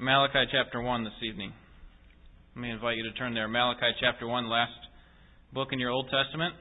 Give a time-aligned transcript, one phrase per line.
[0.00, 1.52] Malachi chapter 1 this evening.
[2.54, 3.48] Let me invite you to turn there.
[3.48, 4.70] Malachi chapter 1, last
[5.52, 6.54] book in your Old Testament.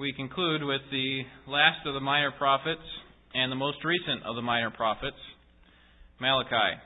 [0.00, 2.82] We conclude with the last of the minor prophets
[3.34, 5.16] and the most recent of the minor prophets,
[6.20, 6.80] Malachi.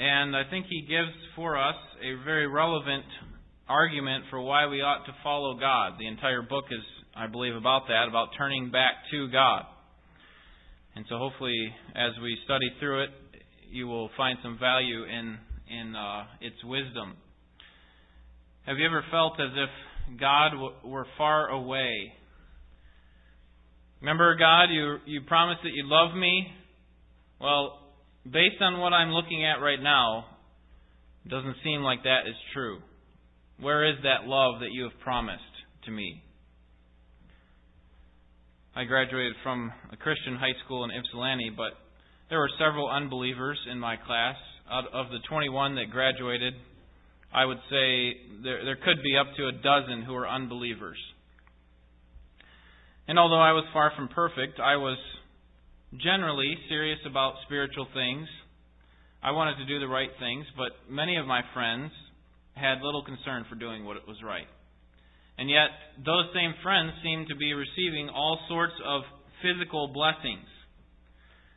[0.00, 3.04] And I think he gives for us a very relevant
[3.68, 5.92] argument for why we ought to follow God.
[6.00, 6.82] The entire book is,
[7.16, 9.62] I believe, about that, about turning back to God.
[10.96, 13.10] And so hopefully, as we study through it,
[13.70, 15.36] you will find some value in,
[15.68, 17.14] in uh, its wisdom.
[18.66, 20.52] Have you ever felt as if God
[20.84, 22.12] were far away?
[24.00, 26.46] Remember, God, you, you promised that you love me?
[27.40, 27.78] Well,
[28.24, 30.24] based on what I'm looking at right now,
[31.24, 32.78] it doesn't seem like that is true.
[33.60, 35.42] Where is that love that you have promised
[35.84, 36.23] to me?
[38.76, 41.78] I graduated from a Christian high school in Ypsilanti, but
[42.28, 44.34] there were several unbelievers in my class.
[44.68, 46.54] Out of the 21 that graduated,
[47.32, 50.98] I would say there, there could be up to a dozen who were unbelievers.
[53.06, 54.98] And although I was far from perfect, I was
[56.02, 58.26] generally serious about spiritual things.
[59.22, 61.92] I wanted to do the right things, but many of my friends
[62.54, 64.48] had little concern for doing what was right.
[65.38, 65.70] And yet,
[66.04, 69.02] those same friends seemed to be receiving all sorts of
[69.42, 70.46] physical blessings.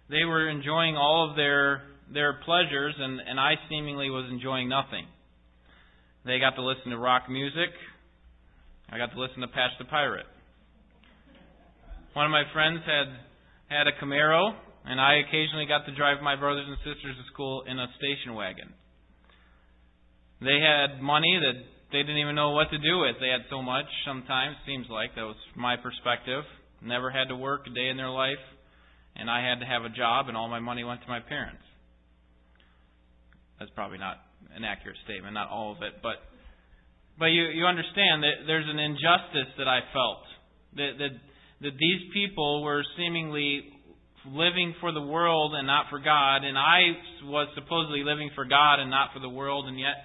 [0.09, 5.05] They were enjoying all of their, their pleasures, and, and I seemingly was enjoying nothing.
[6.25, 7.69] They got to listen to rock music.
[8.89, 10.25] I got to listen to Patch the Pirate.
[12.13, 13.07] One of my friends had
[13.69, 17.63] had a Camaro, and I occasionally got to drive my brothers and sisters to school
[17.67, 18.73] in a station wagon.
[20.41, 23.15] They had money that they didn't even know what to do with.
[23.19, 25.15] They had so much sometimes, seems like.
[25.15, 26.43] That was my perspective.
[26.83, 28.43] Never had to work a day in their life,
[29.15, 31.63] and I had to have a job, and all my money went to my parents.
[33.59, 34.17] That's probably not
[34.55, 36.21] an accurate statement, not all of it, but
[37.17, 40.21] but you you understand that there's an injustice that I felt
[40.75, 41.13] that that
[41.61, 43.73] that these people were seemingly
[44.27, 46.93] living for the world and not for God, and I
[47.23, 49.95] was supposedly living for God and not for the world, and yet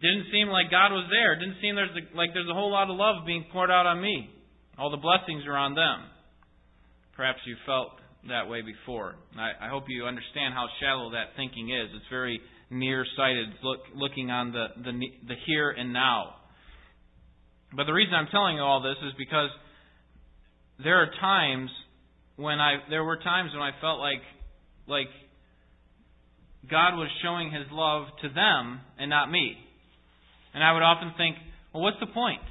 [0.00, 1.38] didn't seem like God was there.
[1.38, 4.00] Didn't seem there's a, like there's a whole lot of love being poured out on
[4.00, 4.30] me.
[4.78, 6.10] All the blessings are on them.
[7.16, 7.90] Perhaps you felt
[8.28, 9.14] that way before.
[9.38, 11.90] I, I hope you understand how shallow that thinking is.
[11.94, 12.40] It's very
[12.70, 14.92] nearsighted, look, looking on the, the
[15.28, 16.34] the here and now.
[17.76, 19.50] But the reason I'm telling you all this is because
[20.82, 21.70] there are times
[22.36, 24.22] when I there were times when I felt like
[24.88, 25.12] like
[26.68, 29.56] God was showing his love to them and not me.
[30.54, 31.36] And I would often think,
[31.72, 32.42] well, what's the point?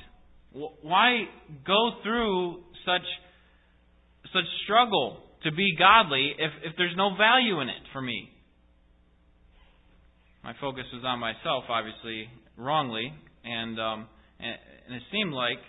[0.51, 1.23] Why
[1.65, 3.07] go through such
[4.31, 8.29] such struggle to be godly if, if there's no value in it for me?
[10.43, 12.27] My focus was on myself, obviously,
[12.57, 13.13] wrongly,
[13.43, 14.07] and um,
[14.39, 14.55] and,
[14.87, 15.63] and it seemed like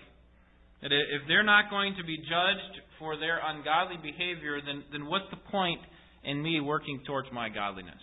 [0.83, 5.25] that if they're not going to be judged for their ungodly behavior, then, then what's
[5.31, 5.81] the point
[6.25, 8.00] in me working towards my godliness?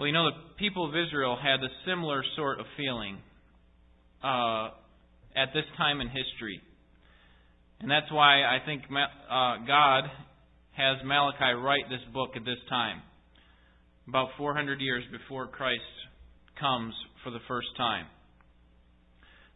[0.00, 3.18] Well, you know, the people of Israel had a similar sort of feeling
[4.24, 4.70] uh,
[5.36, 6.58] at this time in history.
[7.82, 10.04] And that's why I think uh, God
[10.72, 13.02] has Malachi write this book at this time,
[14.08, 15.82] about 400 years before Christ
[16.58, 18.06] comes for the first time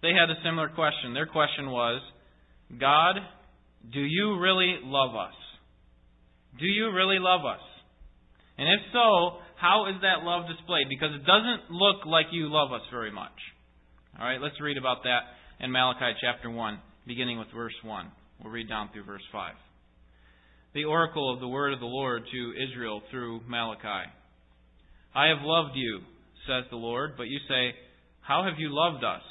[0.05, 1.15] they had a similar question.
[1.15, 2.03] Their question was
[2.79, 3.17] God,
[3.91, 5.33] do you really love us?
[6.61, 7.65] Do you really love us?
[8.59, 10.89] And if so, how is that love displayed?
[10.89, 13.35] Because it doesn't look like you love us very much.
[14.19, 15.21] All right, let's read about that
[15.65, 18.11] in Malachi chapter 1, beginning with verse 1.
[18.43, 19.55] We'll read down through verse 5.
[20.75, 24.11] The oracle of the word of the Lord to Israel through Malachi.
[25.15, 26.01] I have loved you,
[26.47, 27.71] says the Lord, but you say,
[28.21, 29.23] How have you loved us?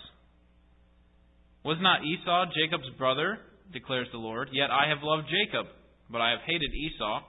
[1.65, 3.39] Was not Esau Jacob's brother,
[3.71, 4.49] declares the Lord?
[4.51, 5.67] Yet I have loved Jacob,
[6.09, 7.21] but I have hated Esau.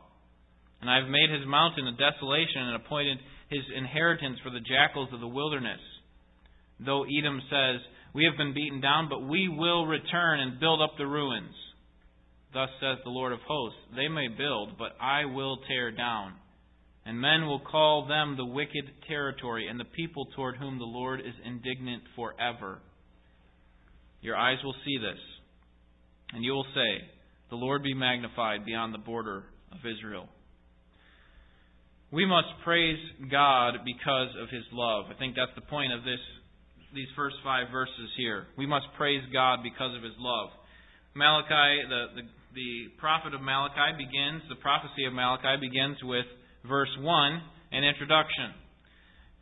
[0.85, 3.17] And I have made his mountain a desolation and appointed
[3.49, 5.81] his inheritance for the jackals of the wilderness.
[6.79, 7.81] Though Edom says,
[8.13, 11.55] We have been beaten down, but we will return and build up the ruins.
[12.53, 16.35] Thus says the Lord of hosts, They may build, but I will tear down.
[17.07, 21.21] And men will call them the wicked territory, and the people toward whom the Lord
[21.21, 22.83] is indignant forever.
[24.21, 25.21] Your eyes will see this,
[26.35, 27.09] and you will say,
[27.49, 30.29] The Lord be magnified beyond the border of Israel.
[32.11, 32.99] We must praise
[33.31, 35.07] God because of his love.
[35.11, 36.21] I think that's the point of this
[36.95, 38.47] these first five verses here.
[38.57, 40.55] We must praise God because of His love.
[41.15, 42.25] Malachi, the, the,
[42.55, 46.27] the prophet of Malachi begins, the prophecy of Malachi begins with
[46.67, 47.43] verse 1,
[47.73, 48.55] an introduction.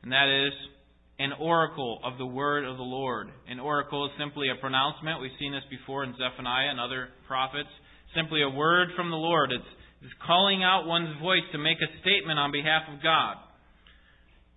[0.03, 0.53] And that is
[1.21, 3.29] an oracle of the word of the Lord.
[3.49, 5.21] An oracle is simply a pronouncement.
[5.21, 7.71] We've seen this before in Zephaniah and other prophets.
[8.17, 9.53] Simply a word from the Lord.
[9.53, 13.39] It's, it's calling out one's voice to make a statement on behalf of God.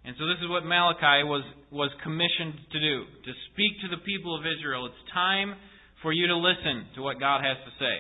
[0.06, 2.96] And so this is what Malachi was, was commissioned to do,
[3.26, 4.86] to speak to the people of Israel.
[4.86, 5.58] It's time
[6.02, 7.98] for you to listen to what God has to say.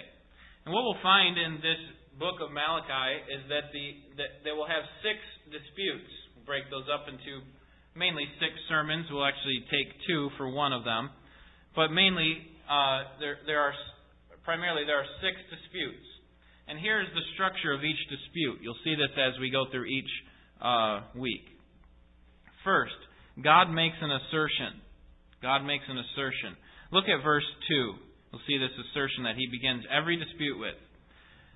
[0.66, 1.82] And what we'll find in this
[2.18, 3.86] book of Malachi is that, the,
[4.22, 5.18] that they will have six
[5.50, 6.10] disputes.
[6.38, 7.42] We'll break those up into
[7.98, 9.06] mainly six sermons.
[9.10, 11.10] We'll actually take two for one of them.
[11.74, 13.74] But mainly, uh, there, there are
[14.46, 16.06] primarily there are six disputes.
[16.68, 18.60] And here's the structure of each dispute.
[18.62, 20.10] You'll see this as we go through each
[20.62, 21.46] uh, week.
[22.64, 22.98] First,
[23.44, 24.82] God makes an assertion.
[25.42, 26.58] God makes an assertion.
[26.92, 27.94] Look at verse 2.
[28.34, 30.76] You'll see this assertion that he begins every dispute with.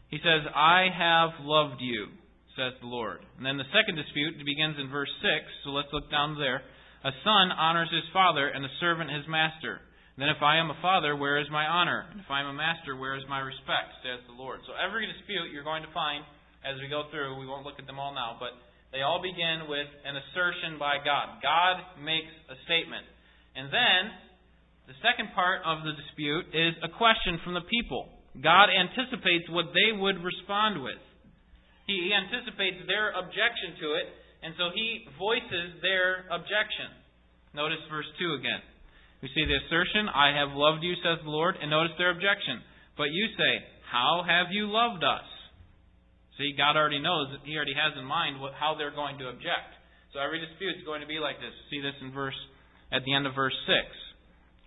[0.10, 2.14] He says, I have loved you,
[2.58, 3.26] says the Lord.
[3.38, 6.62] And then the second dispute begins in verse 6, so let's look down there.
[7.06, 9.82] A son honors his father, and a servant his master.
[10.20, 12.04] Then if I am a father, where is my honor?
[12.12, 14.04] And if I am a master, where is my respect?
[14.04, 14.60] says the Lord.
[14.68, 16.28] So every dispute you're going to find
[16.60, 18.52] as we go through, we won't look at them all now, but
[18.92, 21.40] they all begin with an assertion by God.
[21.40, 23.08] God makes a statement.
[23.56, 24.02] And then,
[24.92, 28.12] the second part of the dispute is a question from the people.
[28.44, 31.00] God anticipates what they would respond with.
[31.88, 34.08] He anticipates their objection to it,
[34.44, 36.92] and so he voices their objection.
[37.56, 38.62] Notice verse 2 again.
[39.22, 42.64] We see the assertion, I have loved you, says the Lord, and notice their objection.
[42.96, 43.52] But you say,
[43.92, 45.28] How have you loved us?
[46.40, 49.76] See, God already knows, He already has in mind what, how they're going to object.
[50.16, 51.54] So every dispute is going to be like this.
[51.70, 52.38] See this in verse,
[52.96, 53.76] at the end of verse 6.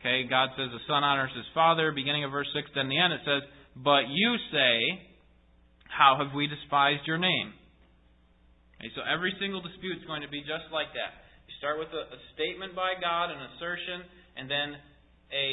[0.04, 2.74] Okay, God says the son honors his father, beginning of verse 6.
[2.74, 5.00] Then the end it says, But you say,
[5.88, 7.56] How have we despised your name?
[8.76, 11.22] Okay, so every single dispute is going to be just like that.
[11.48, 14.02] You start with a, a statement by God, an assertion,
[14.36, 14.76] and then
[15.32, 15.48] a,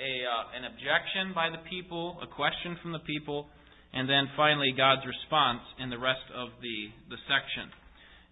[0.00, 3.46] a uh, an objection by the people, a question from the people,
[3.92, 6.78] and then finally God's response in the rest of the,
[7.14, 7.70] the section.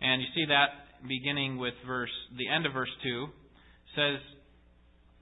[0.02, 3.26] And you see that beginning with verse the end of verse two
[3.94, 4.18] says,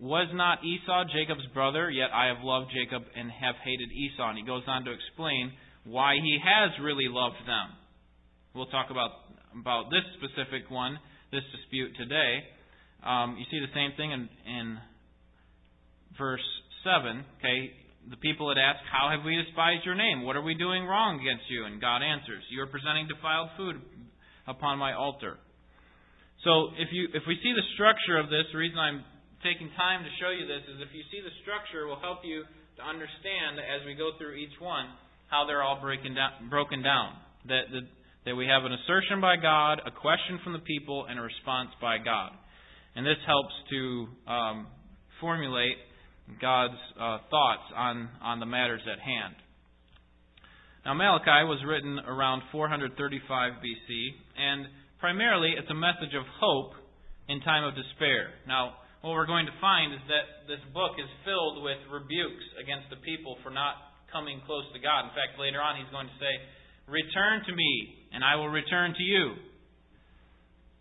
[0.01, 4.29] Was not Esau Jacob's brother, yet I have loved Jacob and have hated Esau.
[4.31, 5.53] And he goes on to explain
[5.85, 7.77] why he has really loved them.
[8.55, 9.11] We'll talk about
[9.51, 10.99] about this specific one,
[11.33, 12.47] this dispute today.
[13.05, 14.79] Um, you see the same thing in, in
[16.19, 16.45] verse
[16.85, 17.25] 7.
[17.41, 17.73] Okay,
[18.09, 20.25] the people had asked, How have we despised your name?
[20.25, 21.65] What are we doing wrong against you?
[21.65, 23.81] And God answers, You are presenting defiled food
[24.47, 25.37] upon my altar.
[26.45, 29.05] So if you if we see the structure of this, the reason I'm
[29.45, 32.25] taking time to show you this is if you see the structure, it will help
[32.25, 34.89] you to understand as we go through each one
[35.29, 37.17] how they're all breaking down, broken down.
[37.49, 37.87] That, that,
[38.27, 41.71] that we have an assertion by God, a question from the people, and a response
[41.81, 42.37] by God.
[42.97, 44.67] And this helps to um,
[45.21, 45.79] formulate
[46.41, 49.35] God's uh, thoughts on, on the matters at hand.
[50.85, 52.97] Now, Malachi was written around 435
[53.61, 53.91] BC,
[54.39, 54.67] and
[54.99, 56.73] primarily it's a message of hope
[57.29, 58.33] in time of despair.
[58.49, 62.89] Now, what we're going to find is that this book is filled with rebukes against
[62.89, 63.77] the people for not
[64.13, 65.09] coming close to God.
[65.09, 66.33] In fact, later on, he's going to say,
[66.91, 67.73] Return to me,
[68.13, 69.25] and I will return to you.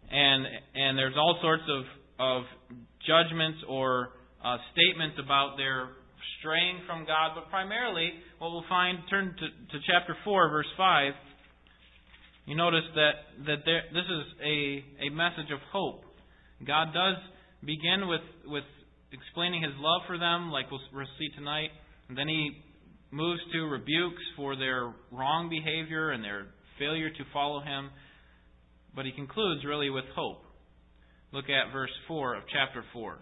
[0.09, 0.41] And,
[0.73, 1.85] and there's all sorts of,
[2.19, 2.43] of
[3.07, 4.09] judgments or
[4.43, 5.89] uh, statements about their
[6.39, 11.13] straying from God, but primarily what we'll find, turn to, to chapter 4, verse 5,
[12.45, 16.03] you notice that, that there, this is a, a message of hope.
[16.65, 17.15] God does
[17.63, 18.63] begin with, with
[19.11, 21.69] explaining his love for them, like we'll, we'll see tonight,
[22.07, 22.51] and then he
[23.11, 26.47] moves to rebukes for their wrong behavior and their
[26.77, 27.89] failure to follow him.
[28.95, 30.41] But he concludes really with hope.
[31.31, 33.19] Look at verse 4 of chapter 4.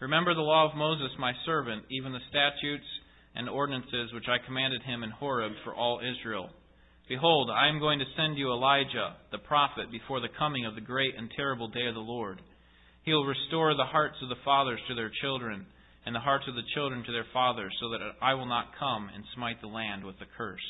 [0.00, 2.84] Remember the law of Moses, my servant, even the statutes
[3.34, 6.50] and ordinances which I commanded him in Horeb for all Israel.
[7.08, 10.82] Behold, I am going to send you Elijah, the prophet, before the coming of the
[10.82, 12.42] great and terrible day of the Lord.
[13.04, 15.64] He will restore the hearts of the fathers to their children,
[16.04, 19.08] and the hearts of the children to their fathers, so that I will not come
[19.14, 20.60] and smite the land with a curse.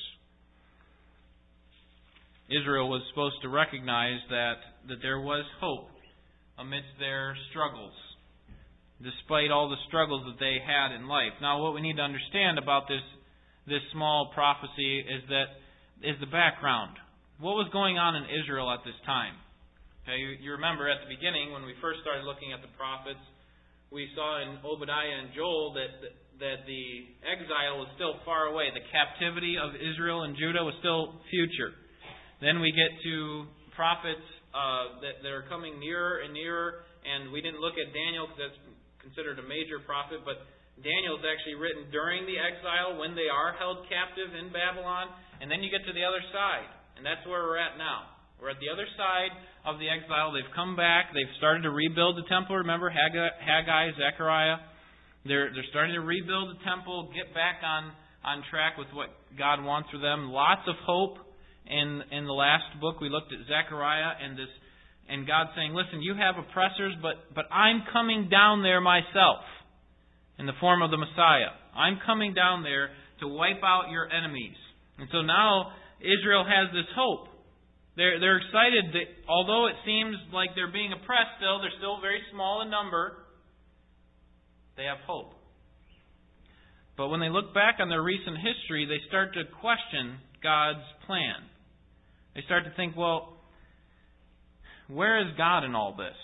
[2.48, 4.54] Israel was supposed to recognize that,
[4.88, 5.88] that there was hope
[6.58, 7.92] amidst their struggles
[9.02, 11.36] despite all the struggles that they had in life.
[11.44, 13.04] Now, what we need to understand about this
[13.66, 15.58] this small prophecy is that
[16.00, 16.96] is the background.
[17.42, 19.34] What was going on in Israel at this time?
[20.06, 23.20] Okay, you, you remember at the beginning when we first started looking at the prophets,
[23.90, 26.84] we saw in Obadiah and Joel that, that that the
[27.25, 28.68] exile was still far away.
[28.68, 31.72] The captivity of Israel and Judah was still future.
[32.44, 34.25] Then we get to prophets
[34.56, 38.48] uh, that, that are coming nearer and nearer, and we didn't look at Daniel because
[38.48, 38.60] that's
[39.04, 40.48] considered a major prophet, but
[40.80, 45.12] Daniel is actually written during the exile when they are held captive in Babylon,
[45.44, 48.16] and then you get to the other side, and that's where we're at now.
[48.40, 49.32] We're at the other side
[49.64, 50.32] of the exile.
[50.32, 51.12] They've come back.
[51.16, 52.56] They've started to rebuild the temple.
[52.60, 54.60] Remember Haggai Zechariah?
[55.25, 57.92] They're, they're starting to rebuild the temple, get back on,
[58.25, 59.08] on track with what
[59.40, 60.28] God wants for them.
[60.30, 61.25] Lots of hope.
[61.66, 64.50] In, in the last book, we looked at Zechariah and this,
[65.08, 69.42] and God saying, listen, you have oppressors, but, but I'm coming down there myself
[70.38, 71.54] in the form of the Messiah.
[71.75, 74.56] I'm coming down there to wipe out your enemies.
[74.99, 77.28] And so now Israel has this hope.
[77.96, 82.20] They're, they're excited that although it seems like they're being oppressed still, they're still very
[82.30, 83.25] small in number.
[84.76, 85.32] They have hope.
[86.96, 91.40] But when they look back on their recent history, they start to question God's plan.
[92.36, 93.32] They start to think, well,
[94.88, 96.14] where is God in all this?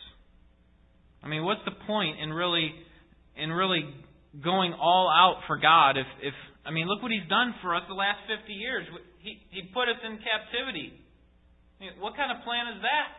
[1.24, 2.68] I mean, what's the point in really
[3.34, 3.88] in really
[4.44, 7.82] going all out for God if if I mean, look what he's done for us
[7.88, 8.84] the last 50 years.
[9.24, 10.92] He he put us in captivity.
[11.80, 13.10] I mean, what kind of plan is that?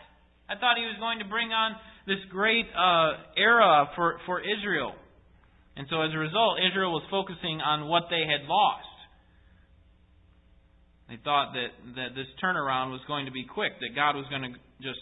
[0.48, 4.94] I thought he was going to bring on this great uh, era for, for Israel.
[5.76, 8.93] And so as a result, Israel was focusing on what they had lost.
[11.14, 14.42] They thought that, that this turnaround was going to be quick, that God was going
[14.42, 14.98] to just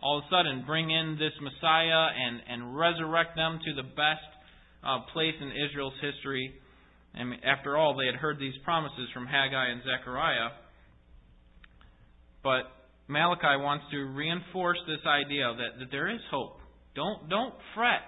[0.00, 4.30] all of a sudden bring in this Messiah and, and resurrect them to the best
[4.86, 6.54] uh, place in Israel's history.
[7.14, 10.54] And after all, they had heard these promises from Haggai and Zechariah.
[12.44, 12.70] But
[13.08, 16.62] Malachi wants to reinforce this idea that, that there is hope.
[16.94, 18.06] Don't, don't fret.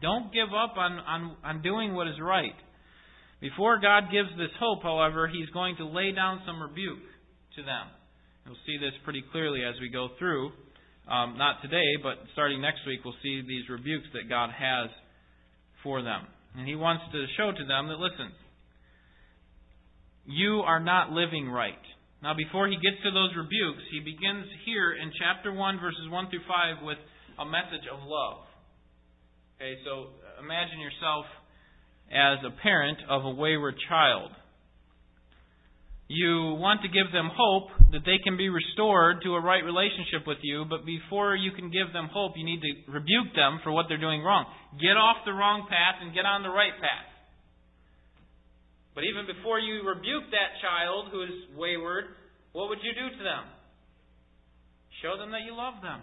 [0.00, 2.56] Don't give up on, on, on doing what is right.
[3.40, 7.04] Before God gives this hope, however, He's going to lay down some rebuke
[7.56, 7.86] to them.
[8.46, 10.50] We'll see this pretty clearly as we go through.
[11.08, 14.90] Um, not today, but starting next week, we'll see these rebukes that God has
[15.82, 16.26] for them.
[16.56, 18.32] And He wants to show to them that, listen,
[20.28, 21.80] you are not living right.
[22.20, 26.28] Now, before he gets to those rebukes, he begins here in chapter 1, verses 1
[26.28, 26.98] through 5, with
[27.38, 28.42] a message of love.
[29.56, 31.24] Okay, so imagine yourself
[32.10, 34.30] as a parent of a wayward child.
[36.08, 40.24] You want to give them hope that they can be restored to a right relationship
[40.26, 43.72] with you, but before you can give them hope, you need to rebuke them for
[43.72, 44.48] what they're doing wrong.
[44.80, 47.08] Get off the wrong path and get on the right path.
[48.96, 52.16] But even before you rebuke that child who is wayward,
[52.52, 53.44] what would you do to them?
[55.04, 56.00] Show them that you love them.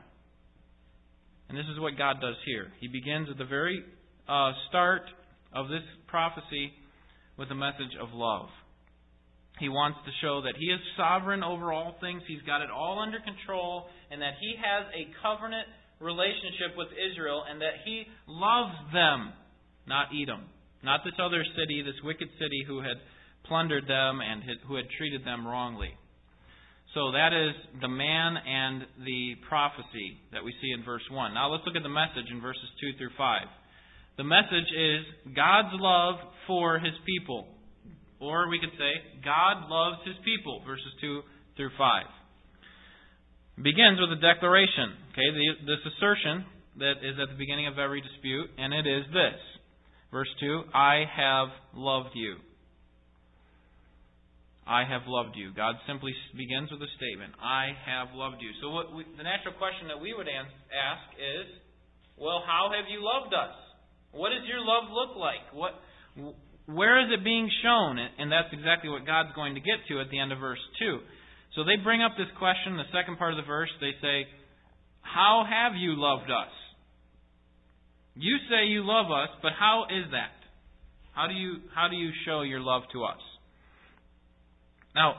[1.50, 2.72] And this is what God does here.
[2.80, 3.84] He begins at the very
[4.30, 5.02] uh, start
[5.56, 6.72] of this prophecy
[7.38, 8.48] with a message of love.
[9.60, 13.00] He wants to show that He is sovereign over all things, He's got it all
[13.00, 15.68] under control, and that He has a covenant
[16.04, 19.32] relationship with Israel, and that He loves them,
[19.88, 20.52] not Edom.
[20.84, 23.00] Not this other city, this wicked city who had
[23.48, 25.90] plundered them and who had treated them wrongly.
[26.94, 31.34] So that is the man and the prophecy that we see in verse 1.
[31.34, 33.42] Now let's look at the message in verses 2 through 5.
[34.18, 36.16] The message is God's love
[36.48, 37.48] for his people.
[38.20, 41.22] Or we could say, God loves his people, verses 2
[41.58, 42.04] through 5.
[43.58, 44.96] It begins with a declaration.
[45.12, 45.28] Okay,
[45.68, 46.46] this assertion
[46.80, 49.40] that is at the beginning of every dispute, and it is this.
[50.12, 52.40] Verse 2 I have loved you.
[54.66, 55.54] I have loved you.
[55.54, 58.50] God simply begins with a statement, I have loved you.
[58.64, 61.46] So what we, the natural question that we would ask is,
[62.18, 63.54] well, how have you loved us?
[64.16, 65.44] What does your love look like?
[65.52, 65.76] What,
[66.66, 68.00] where is it being shown?
[68.00, 71.00] And that's exactly what God's going to get to at the end of verse 2.
[71.56, 74.28] So they bring up this question, the second part of the verse, they say,
[75.02, 76.52] How have you loved us?
[78.16, 80.36] You say you love us, but how is that?
[81.12, 83.20] How do you how do you show your love to us?
[84.96, 85.16] Now,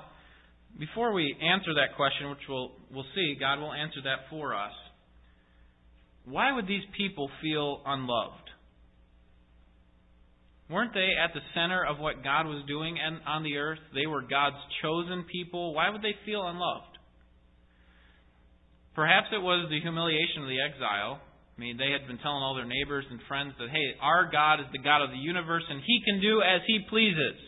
[0.79, 4.73] before we answer that question, which we'll, we'll see, God will answer that for us.
[6.25, 8.46] Why would these people feel unloved?
[10.69, 13.79] Weren't they at the center of what God was doing on the earth?
[13.95, 15.75] They were God's chosen people.
[15.75, 16.99] Why would they feel unloved?
[18.95, 21.21] Perhaps it was the humiliation of the exile.
[21.23, 24.61] I mean, they had been telling all their neighbors and friends that, hey, our God
[24.61, 27.39] is the God of the universe and He can do as He pleases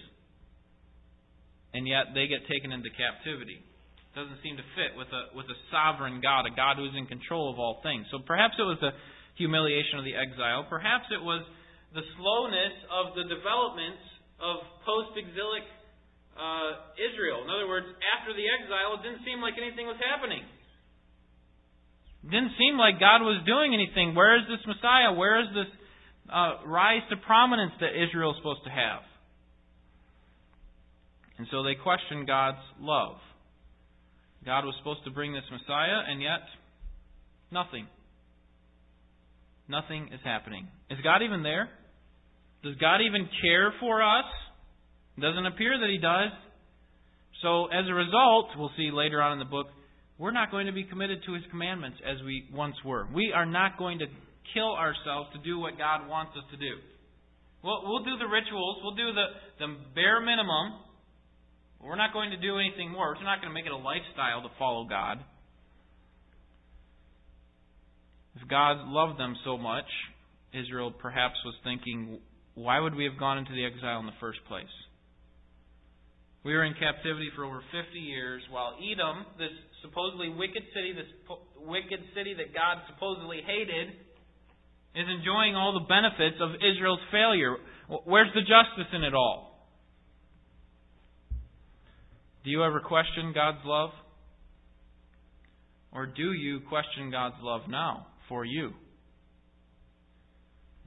[1.74, 3.60] and yet they get taken into captivity.
[3.60, 6.96] It doesn't seem to fit with a with a sovereign God, a God who is
[6.96, 8.08] in control of all things.
[8.10, 8.96] So perhaps it was the
[9.36, 10.66] humiliation of the exile.
[10.66, 11.44] Perhaps it was
[11.94, 14.04] the slowness of the developments
[14.38, 15.64] of post-exilic
[16.38, 17.42] uh, Israel.
[17.42, 20.44] In other words, after the exile, it didn't seem like anything was happening.
[22.22, 24.14] It didn't seem like God was doing anything.
[24.14, 25.14] Where is this Messiah?
[25.14, 25.70] Where is this
[26.30, 29.02] uh, rise to prominence that Israel is supposed to have?
[31.38, 33.16] And so they questioned God's love.
[34.44, 36.42] God was supposed to bring this Messiah, and yet
[37.50, 37.86] nothing.
[39.68, 40.68] Nothing is happening.
[40.90, 41.68] Is God even there?
[42.62, 44.24] Does God even care for us?
[45.16, 46.30] It doesn't appear that He does.
[47.42, 49.66] So, as a result, we'll see later on in the book,
[50.18, 53.06] we're not going to be committed to His commandments as we once were.
[53.14, 54.06] We are not going to
[54.54, 56.82] kill ourselves to do what God wants us to do.
[57.62, 59.26] We'll, we'll do the rituals, we'll do the,
[59.58, 60.82] the bare minimum.
[61.80, 63.14] We're not going to do anything more.
[63.14, 65.22] We're not going to make it a lifestyle to follow God.
[68.40, 69.86] If God loved them so much,
[70.52, 72.18] Israel perhaps was thinking,
[72.58, 74.72] why would we have gone into the exile in the first place?
[76.44, 81.06] We were in captivity for over 50 years while Edom, this supposedly wicked city, this
[81.62, 83.94] wicked city that God supposedly hated,
[84.94, 87.56] is enjoying all the benefits of Israel's failure.
[88.04, 89.68] Where's the justice in it all?
[92.44, 93.90] Do you ever question God's love?
[95.92, 98.72] Or do you question God's love now for you?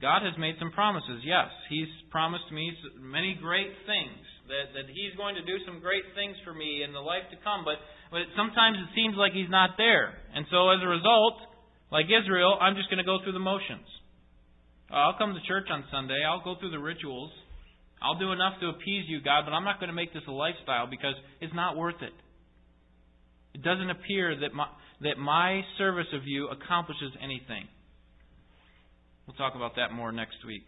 [0.02, 1.22] God has made some promises.
[1.22, 4.18] Yes, He's promised me many great things.
[4.50, 7.38] That, that He's going to do some great things for me in the life to
[7.46, 7.62] come.
[7.62, 7.78] But,
[8.10, 10.18] but it, sometimes it seems like He's not there.
[10.34, 11.38] And so as a result,
[11.94, 13.86] like Israel, I'm just going to go through the motions.
[14.90, 16.20] I'll come to church on Sunday.
[16.26, 17.30] I'll go through the rituals.
[18.02, 20.34] I'll do enough to appease you, God, but I'm not going to make this a
[20.34, 22.12] lifestyle because it's not worth it.
[23.54, 24.66] It doesn't appear that my,
[25.06, 27.70] that my service of you accomplishes anything.
[29.32, 30.66] We'll talk about that more next week.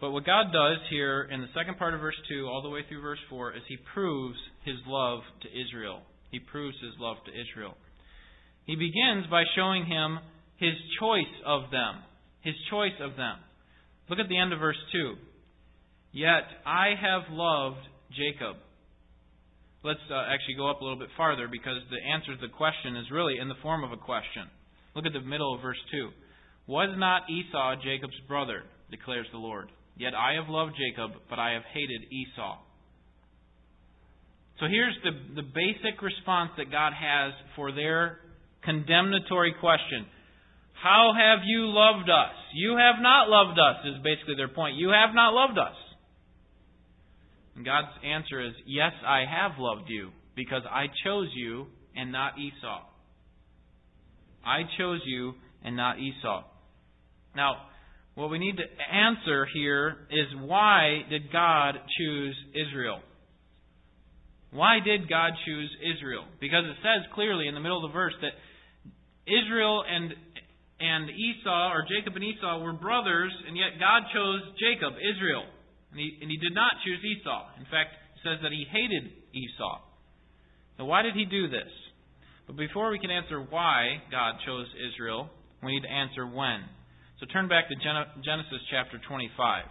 [0.00, 2.80] But what God does here in the second part of verse 2, all the way
[2.88, 6.00] through verse 4, is He proves His love to Israel.
[6.30, 7.74] He proves His love to Israel.
[8.64, 10.18] He begins by showing him
[10.56, 12.00] His choice of them.
[12.40, 13.36] His choice of them.
[14.08, 15.16] Look at the end of verse 2.
[16.12, 17.84] Yet I have loved
[18.16, 18.56] Jacob.
[19.84, 22.96] Let's uh, actually go up a little bit farther because the answer to the question
[22.96, 24.48] is really in the form of a question.
[24.96, 26.08] Look at the middle of verse 2.
[26.68, 29.72] Was not Esau Jacob's brother, declares the Lord.
[29.96, 32.58] Yet I have loved Jacob, but I have hated Esau.
[34.60, 38.20] So here's the, the basic response that God has for their
[38.64, 40.06] condemnatory question.
[40.82, 42.34] How have you loved us?
[42.54, 44.76] You have not loved us, is basically their point.
[44.76, 45.74] You have not loved us.
[47.56, 52.34] And God's answer is, Yes, I have loved you, because I chose you and not
[52.38, 52.82] Esau.
[54.44, 56.44] I chose you and not Esau.
[57.36, 57.68] Now,
[58.14, 63.00] what we need to answer here is why did God choose Israel?
[64.50, 66.24] Why did God choose Israel?
[66.40, 68.32] Because it says clearly in the middle of the verse that
[69.28, 70.14] Israel and
[70.80, 75.42] and Esau or Jacob and Esau were brothers, and yet God chose Jacob, Israel,
[75.90, 77.50] and he, and he did not choose Esau.
[77.58, 79.82] In fact, it says that he hated Esau.
[80.78, 81.70] Now, why did he do this?
[82.46, 85.28] But before we can answer why God chose Israel,
[85.62, 86.62] we need to answer when.
[87.20, 89.64] So turn back to Genesis chapter 25.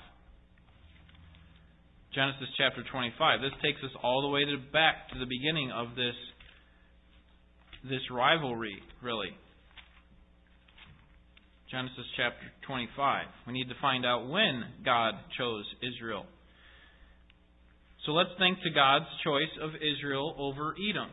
[2.14, 3.40] Genesis chapter 25.
[3.40, 6.16] This takes us all the way to back to the beginning of this
[7.88, 9.32] this rivalry, really.
[11.72, 13.28] Genesis chapter 25.
[13.48, 16.26] We need to find out when God chose Israel.
[18.06, 21.12] So let's think to God's choice of Israel over Edom.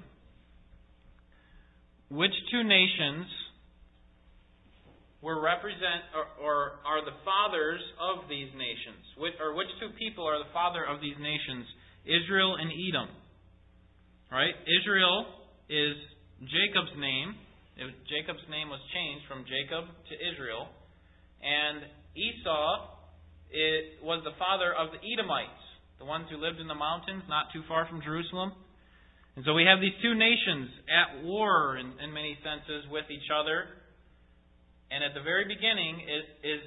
[2.09, 3.27] Which two nations
[5.25, 9.01] were represent or, or are the fathers of these nations?
[9.17, 11.65] Which, or which two people are the father of these nations?
[12.05, 13.09] Israel and Edom.
[14.29, 14.53] Right?
[14.69, 15.25] Israel
[15.73, 15.97] is
[16.45, 17.41] Jacob's name.
[17.81, 20.69] It, Jacob's name was changed from Jacob to Israel.
[21.41, 22.95] And Esau
[23.55, 25.63] it was the father of the Edomites,
[26.03, 28.51] the ones who lived in the mountains not too far from Jerusalem.
[29.39, 33.31] And so we have these two nations at war in, in many senses with each
[33.31, 33.71] other.
[34.95, 36.63] And at the very beginning is, is,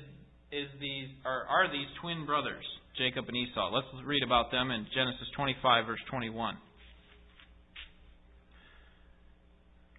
[0.52, 2.66] is these, are, are these twin brothers,
[3.00, 3.72] Jacob and Esau.
[3.72, 6.60] Let's read about them in Genesis 25, verse 21.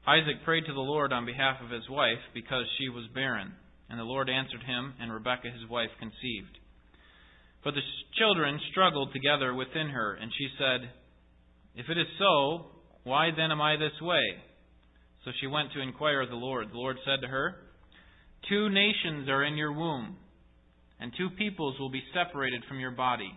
[0.04, 3.48] Isaac prayed to the Lord on behalf of his wife because she was barren.
[3.88, 6.52] And the Lord answered him, and Rebekah his wife conceived.
[7.64, 7.86] But the
[8.20, 10.92] children struggled together within her, and she said,
[11.80, 14.36] If it is so, Why then am I this way?
[15.24, 16.68] So she went to inquire of the Lord.
[16.68, 17.67] The Lord said to her,
[18.48, 20.16] Two nations are in your womb,
[21.00, 23.30] and two peoples will be separated from your body.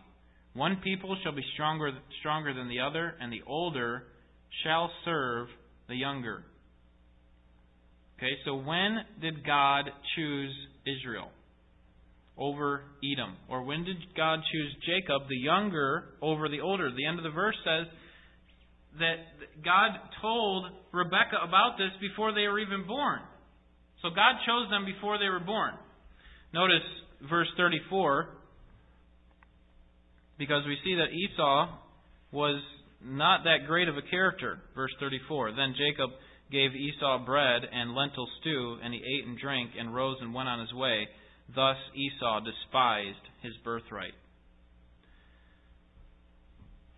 [0.54, 4.04] One people shall be stronger, stronger than the other, and the older
[4.64, 5.48] shall serve
[5.88, 6.44] the younger.
[8.18, 9.86] Okay, so when did God
[10.16, 10.54] choose
[10.86, 11.30] Israel
[12.38, 13.36] over Edom?
[13.50, 16.92] Or when did God choose Jacob, the younger, over the older?
[16.92, 17.88] The end of the verse says
[19.00, 23.22] that God told Rebekah about this before they were even born.
[24.02, 25.74] So God chose them before they were born.
[26.54, 26.86] Notice
[27.30, 28.30] verse 34,
[30.38, 31.78] because we see that Esau
[32.32, 32.62] was
[33.04, 34.60] not that great of a character.
[34.76, 36.10] Verse 34 Then Jacob
[36.52, 40.50] gave Esau bread and lentil stew, and he ate and drank, and rose and went
[40.50, 41.08] on his way.
[41.56, 44.14] Thus Esau despised his birthright.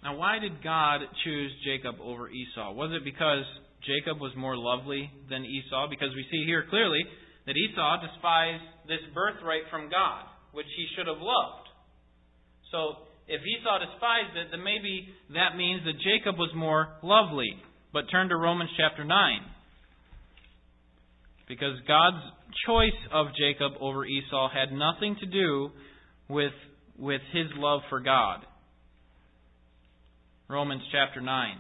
[0.04, 2.74] Now, why did God choose Jacob over Esau?
[2.74, 3.46] Was it because
[3.86, 5.88] Jacob was more lovely than Esau?
[5.90, 7.04] Because we see here clearly
[7.46, 11.68] that Esau despised this birthright from God, which he should have loved.
[12.72, 17.56] So, if Esau despised it, then maybe that means that Jacob was more lovely.
[17.94, 19.40] But turn to Romans chapter 9.
[21.48, 22.24] Because God's
[22.66, 25.70] choice of Jacob over Esau had nothing to do
[26.28, 26.54] with,
[26.98, 28.46] with his love for God.
[30.50, 31.58] Romans chapter 9.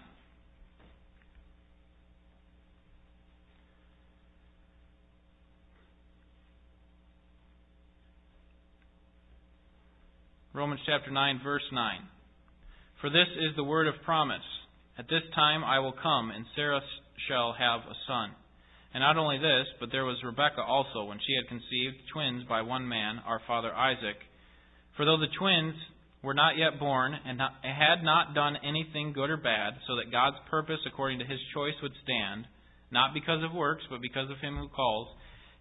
[10.53, 11.97] Romans chapter 9, verse 9.
[13.01, 14.45] For this is the word of promise.
[14.99, 16.79] At this time I will come, and Sarah
[17.27, 18.29] shall have a son.
[18.93, 22.61] And not only this, but there was Rebekah also, when she had conceived twins by
[22.61, 24.21] one man, our father Isaac.
[24.95, 25.73] For though the twins
[26.21, 30.37] were not yet born, and had not done anything good or bad, so that God's
[30.51, 32.45] purpose according to his choice would stand,
[32.91, 35.07] not because of works, but because of him who calls,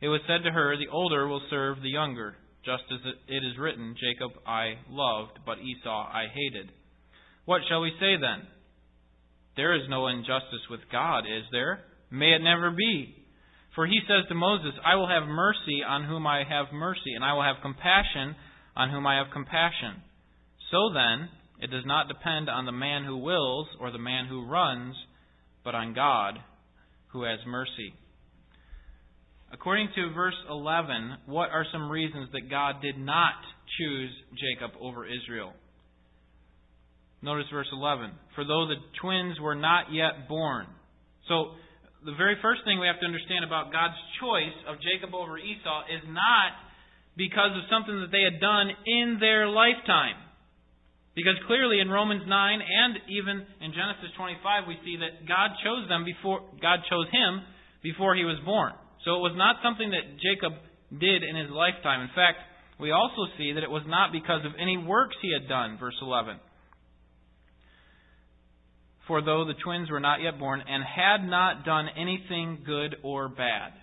[0.03, 3.59] it was said to her, The older will serve the younger, just as it is
[3.59, 6.71] written, Jacob I loved, but Esau I hated.
[7.45, 8.47] What shall we say then?
[9.57, 11.81] There is no injustice with God, is there?
[12.11, 13.15] May it never be.
[13.75, 17.25] For he says to Moses, I will have mercy on whom I have mercy, and
[17.25, 18.37] I will have compassion
[18.77, 20.03] on whom I have compassion.
[20.71, 21.29] So then,
[21.61, 24.95] it does not depend on the man who wills or the man who runs,
[25.65, 26.39] but on God
[27.13, 27.95] who has mercy.
[29.53, 33.37] According to verse 11, what are some reasons that God did not
[33.79, 35.53] choose Jacob over Israel?
[37.21, 38.11] Notice verse 11.
[38.35, 40.67] For though the twins were not yet born.
[41.29, 41.53] So,
[42.05, 45.87] the very first thing we have to understand about God's choice of Jacob over Esau
[45.87, 46.51] is not
[47.15, 50.19] because of something that they had done in their lifetime.
[51.15, 55.87] Because clearly in Romans 9 and even in Genesis 25 we see that God chose
[55.87, 57.45] them before God chose him
[57.85, 58.73] before he was born.
[59.05, 60.53] So it was not something that Jacob
[60.93, 62.03] did in his lifetime.
[62.03, 62.39] In fact,
[62.79, 65.97] we also see that it was not because of any works he had done, verse
[66.01, 66.39] 11.
[69.07, 73.29] For though the twins were not yet born and had not done anything good or
[73.29, 73.75] bad.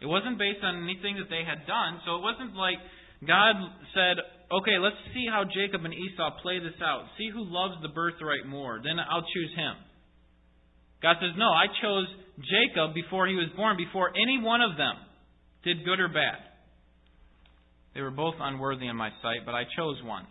[0.00, 2.76] It wasn't based on anything that they had done, so it wasn't like
[3.24, 3.54] God
[3.94, 4.20] said,
[4.52, 7.08] okay, let's see how Jacob and Esau play this out.
[7.16, 8.82] See who loves the birthright more.
[8.82, 9.74] Then I'll choose him.
[11.00, 14.94] God says, no, I chose Jacob before he was born, before any one of them
[15.64, 16.38] did good or bad.
[17.94, 20.26] They were both unworthy in my sight, but I chose one.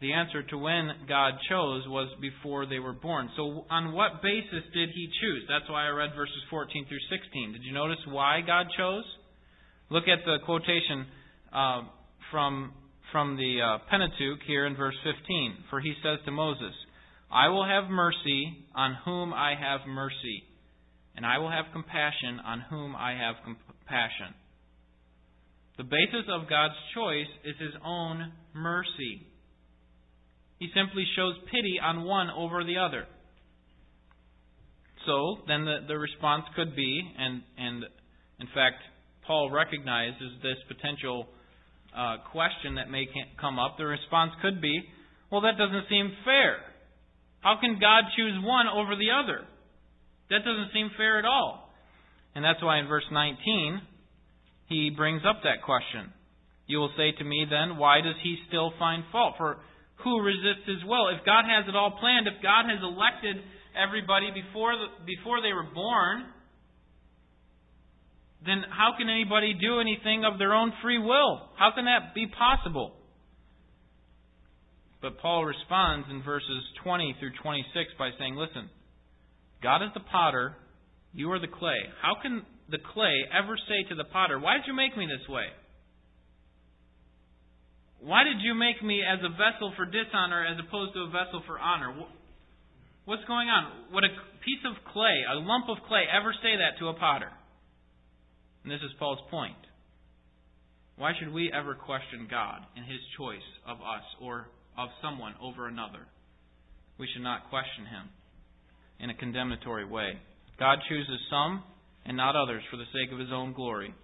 [0.00, 3.28] The answer to when God chose was before they were born.
[3.36, 5.42] So, on what basis did He choose?
[5.48, 7.52] That's why I read verses 14 through 16.
[7.52, 9.04] Did you notice why God chose?
[9.90, 11.04] Look at the quotation
[11.52, 11.82] uh,
[12.30, 12.72] from,
[13.10, 15.64] from the uh, Pentateuch here in verse 15.
[15.68, 16.72] For he says to Moses,
[17.30, 20.44] I will have mercy on whom I have mercy,
[21.14, 24.34] and I will have compassion on whom I have compassion.
[25.76, 29.26] The basis of God's choice is his own mercy.
[30.58, 33.06] He simply shows pity on one over the other.
[35.06, 37.84] So then the, the response could be, and, and
[38.40, 38.82] in fact,
[39.26, 41.26] Paul recognizes this potential
[41.96, 43.06] uh, question that may
[43.40, 44.82] come up, the response could be,
[45.30, 46.56] well, that doesn't seem fair.
[47.40, 49.46] How can God choose one over the other?
[50.30, 51.70] That doesn't seem fair at all.
[52.34, 53.80] And that's why in verse 19,
[54.68, 56.12] he brings up that question.
[56.66, 59.34] You will say to me then, why does he still find fault?
[59.38, 59.58] For
[60.04, 61.08] who resists his will?
[61.08, 65.54] If God has it all planned, if God has elected everybody before, the, before they
[65.54, 66.28] were born,
[68.44, 71.48] then how can anybody do anything of their own free will?
[71.56, 72.97] How can that be possible?
[75.00, 78.68] But Paul responds in verses 20 through 26 by saying, Listen,
[79.62, 80.56] God is the potter,
[81.12, 81.78] you are the clay.
[82.02, 85.26] How can the clay ever say to the potter, Why did you make me this
[85.28, 85.46] way?
[88.00, 91.42] Why did you make me as a vessel for dishonor as opposed to a vessel
[91.46, 91.94] for honor?
[93.06, 93.92] What's going on?
[93.94, 97.30] Would a piece of clay, a lump of clay, ever say that to a potter?
[98.62, 99.58] And this is Paul's point.
[100.96, 104.46] Why should we ever question God in his choice of us or
[104.78, 106.06] of someone over another?
[106.98, 108.08] We should not question him
[109.00, 110.12] in a condemnatory way.
[110.58, 111.62] God chooses some
[112.06, 113.94] and not others for the sake of his own glory.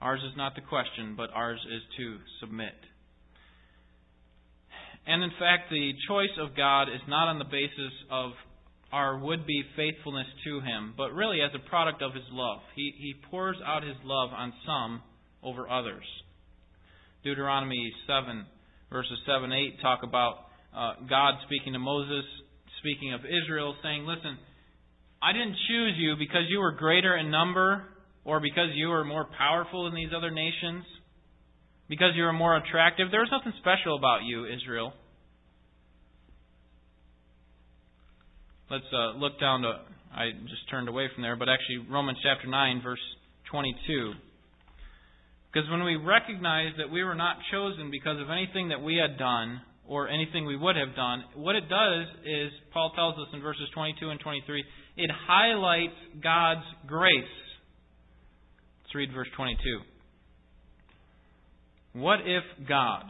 [0.00, 2.76] Ours is not to question, but ours is to submit.
[5.06, 8.32] And in fact, the choice of God is not on the basis of
[8.92, 12.60] our would be faithfulness to Him, but really as a product of His love.
[12.74, 15.02] He, he pours out His love on some
[15.42, 16.04] over others.
[17.24, 18.46] Deuteronomy 7,
[18.90, 20.46] verses 7 8 talk about
[20.76, 22.24] uh, God speaking to Moses,
[22.80, 24.38] speaking of Israel, saying, Listen,
[25.22, 27.84] I didn't choose you because you were greater in number
[28.24, 30.84] or because you were more powerful than these other nations,
[31.88, 33.10] because you were more attractive.
[33.10, 34.92] There was nothing special about you, Israel.
[38.70, 39.80] Let's uh, look down to,
[40.14, 43.00] I just turned away from there, but actually Romans chapter 9, verse
[43.50, 44.12] 22.
[45.52, 49.18] Because when we recognize that we were not chosen because of anything that we had
[49.18, 53.40] done or anything we would have done, what it does is, Paul tells us in
[53.40, 54.64] verses 22 and 23,
[54.98, 57.24] it highlights God's grace.
[58.82, 59.80] Let's read verse 22.
[61.94, 63.04] What if God,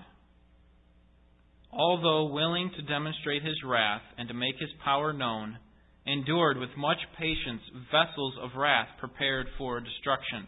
[1.72, 5.58] although willing to demonstrate his wrath and to make his power known,
[6.06, 10.46] endured with much patience vessels of wrath prepared for destruction?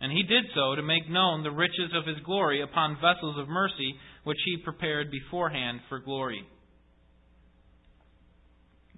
[0.00, 3.48] And he did so to make known the riches of his glory upon vessels of
[3.48, 6.42] mercy, which he prepared beforehand for glory.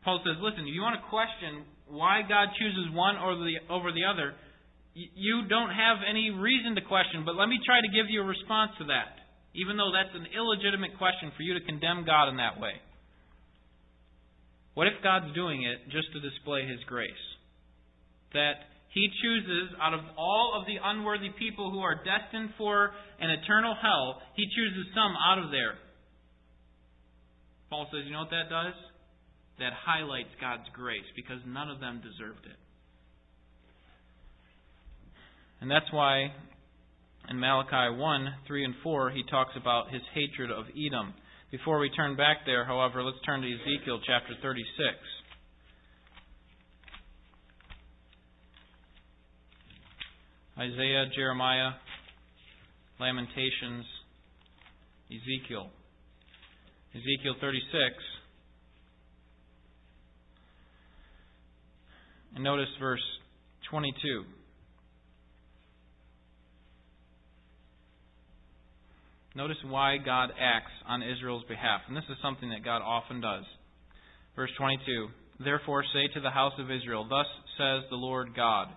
[0.05, 3.93] Paul says, listen, if you want to question why God chooses one over the, over
[3.93, 4.35] the other,
[4.95, 8.27] you don't have any reason to question, but let me try to give you a
[8.27, 9.21] response to that,
[9.55, 12.77] even though that's an illegitimate question for you to condemn God in that way.
[14.75, 17.25] What if God's doing it just to display His grace?
[18.33, 23.31] That He chooses, out of all of the unworthy people who are destined for an
[23.31, 25.79] eternal hell, He chooses some out of there.
[27.71, 28.75] Paul says, you know what that does?
[29.61, 32.59] that highlights God's grace because none of them deserved it.
[35.61, 36.33] And that's why
[37.29, 41.15] in Malachi 1 3 and 4, he talks about his hatred of Edom.
[41.53, 44.65] Before we turn back there, however, let's turn to Ezekiel chapter 36.
[50.61, 51.71] Isaiah, Jeremiah,
[53.01, 53.87] Lamentations,
[55.09, 55.71] Ezekiel.
[56.91, 57.65] Ezekiel 36.
[62.35, 63.01] And notice verse
[63.71, 64.25] 22.
[69.35, 71.81] Notice why God acts on Israel's behalf.
[71.89, 73.45] And this is something that God often does.
[74.37, 75.09] Verse 22
[75.43, 77.25] Therefore say to the house of Israel, Thus
[77.57, 78.69] says the Lord God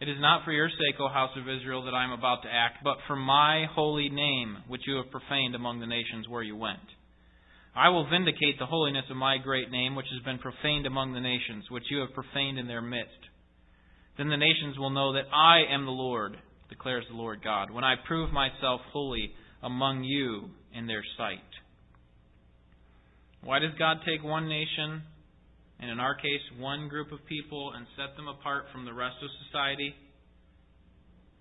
[0.00, 2.48] It is not for your sake, O house of Israel, that I am about to
[2.48, 6.54] act, but for my holy name, which you have profaned among the nations where you
[6.54, 6.78] went.
[7.74, 11.20] I will vindicate the holiness of my great name, which has been profaned among the
[11.20, 13.18] nations, which you have profaned in their midst.
[14.16, 16.36] Then the nations will know that I am the Lord,
[16.68, 19.32] declares the Lord God, when I prove myself holy
[19.62, 21.38] among you in their sight.
[23.42, 25.02] Why does God take one nation,
[25.80, 29.16] and in our case, one group of people, and set them apart from the rest
[29.22, 29.94] of society?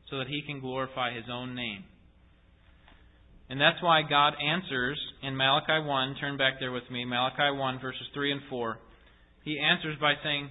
[0.10, 1.84] So that he can glorify his own name.
[3.50, 7.80] And that's why God answers in Malachi 1, turn back there with me, Malachi 1,
[7.80, 8.78] verses 3 and 4.
[9.43, 10.50] He answers by saying,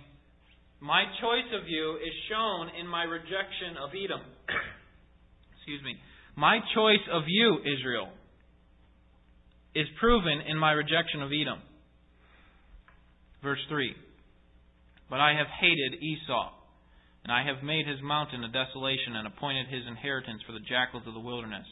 [0.81, 4.21] My choice of you is shown in my rejection of Edom.
[5.57, 5.97] Excuse me.
[6.37, 8.09] My choice of you, Israel,
[9.75, 11.61] is proven in my rejection of Edom.
[13.47, 13.95] Verse 3
[15.09, 16.51] But I have hated Esau,
[17.23, 21.07] and I have made his mountain a desolation, and appointed his inheritance for the jackals
[21.07, 21.67] of the wilderness.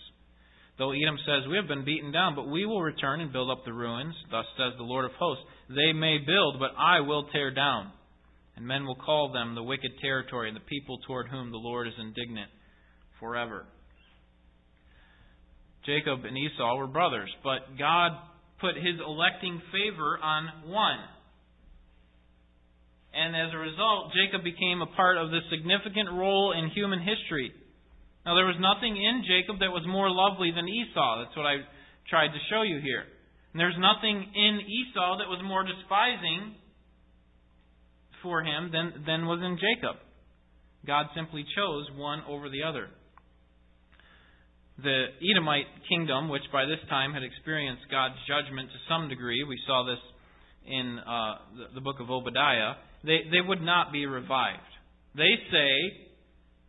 [0.78, 3.64] Though Edom says, We have been beaten down, but we will return and build up
[3.64, 4.14] the ruins.
[4.30, 7.90] Thus says the Lord of hosts, They may build, but I will tear down.
[8.54, 11.88] And men will call them the wicked territory, and the people toward whom the Lord
[11.88, 12.50] is indignant
[13.18, 13.66] forever.
[15.84, 18.12] Jacob and Esau were brothers, but God
[18.60, 21.02] put his electing favor on one.
[23.14, 27.55] And as a result, Jacob became a part of the significant role in human history
[28.24, 31.20] now, there was nothing in Jacob that was more lovely than Esau.
[31.20, 31.61] That's what I
[32.09, 33.05] tried to show you here.
[33.53, 36.57] And there's nothing in Esau that was more despising
[38.24, 40.00] for him than, than was in Jacob.
[40.88, 42.88] God simply chose one over the other.
[44.81, 49.61] The Edomite kingdom, which by this time had experienced God's judgment to some degree, we
[49.68, 50.00] saw this
[50.66, 54.72] in uh, the, the book of Obadiah, they, they would not be revived.
[55.14, 55.70] They say,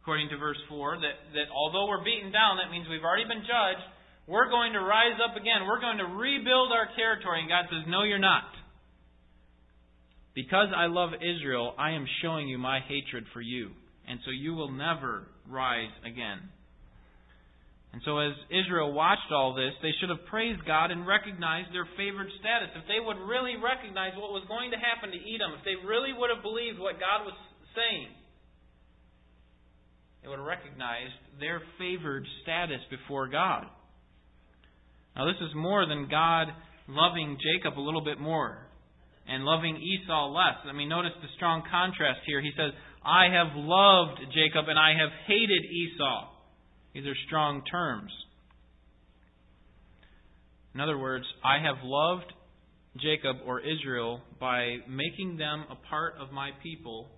[0.01, 3.41] according to verse 4, that, that although we're beaten down, that means we've already been
[3.41, 3.85] judged,
[4.27, 5.65] we're going to rise up again.
[5.67, 7.41] We're going to rebuild our territory.
[7.41, 8.43] And God says, No, you're not.
[10.33, 13.69] Because I love Israel, I am showing you my hatred for you.
[14.07, 16.39] And so you will never rise again.
[17.95, 21.87] And so, as Israel watched all this, they should have praised God and recognized their
[21.95, 22.67] favored status.
[22.75, 26.11] If they would really recognize what was going to happen to Edom, if they really
[26.11, 27.39] would have believed what God was
[27.71, 28.11] saying,
[30.19, 33.63] they would have recognized their favored status before God.
[35.15, 36.51] Now, this is more than God
[36.91, 38.59] loving Jacob a little bit more
[39.23, 40.59] and loving Esau less.
[40.67, 42.43] I mean, notice the strong contrast here.
[42.43, 42.75] He says,
[43.07, 46.34] I have loved Jacob and I have hated Esau.
[46.95, 48.09] These are strong terms.
[50.73, 52.31] In other words, I have loved
[52.95, 57.09] Jacob or Israel by making them a part of my people,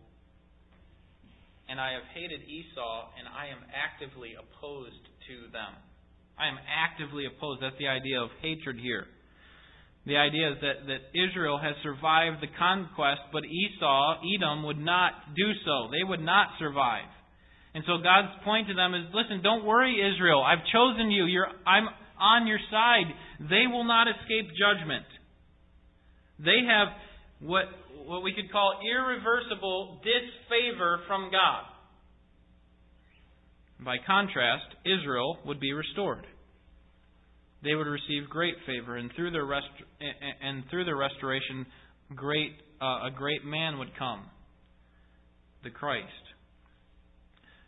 [1.69, 5.77] and I have hated Esau, and I am actively opposed to them.
[6.39, 7.61] I am actively opposed.
[7.61, 9.05] That's the idea of hatred here.
[10.07, 15.35] The idea is that, that Israel has survived the conquest, but Esau, Edom, would not
[15.35, 15.89] do so.
[15.91, 17.05] They would not survive.
[17.77, 20.41] And so God's point to them is listen, don't worry, Israel.
[20.41, 21.25] I've chosen you.
[21.25, 21.85] You're, I'm
[22.19, 23.05] on your side.
[23.51, 25.05] They will not escape judgment.
[26.39, 26.87] They have
[27.39, 27.65] what,
[28.07, 31.65] what we could call irreversible disfavor from God.
[33.85, 36.25] By contrast, Israel would be restored.
[37.63, 39.67] They would receive great favor, and through their rest-
[40.41, 41.67] and through their restoration,
[42.15, 44.23] great uh, a great man would come,
[45.63, 46.26] the Christ.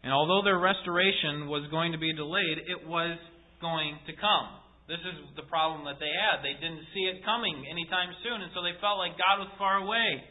[0.03, 3.17] And although their restoration was going to be delayed, it was
[3.59, 4.47] going to come.
[4.88, 6.41] This is the problem that they had.
[6.41, 9.77] They didn't see it coming anytime soon, and so they felt like God was far
[9.77, 10.23] away.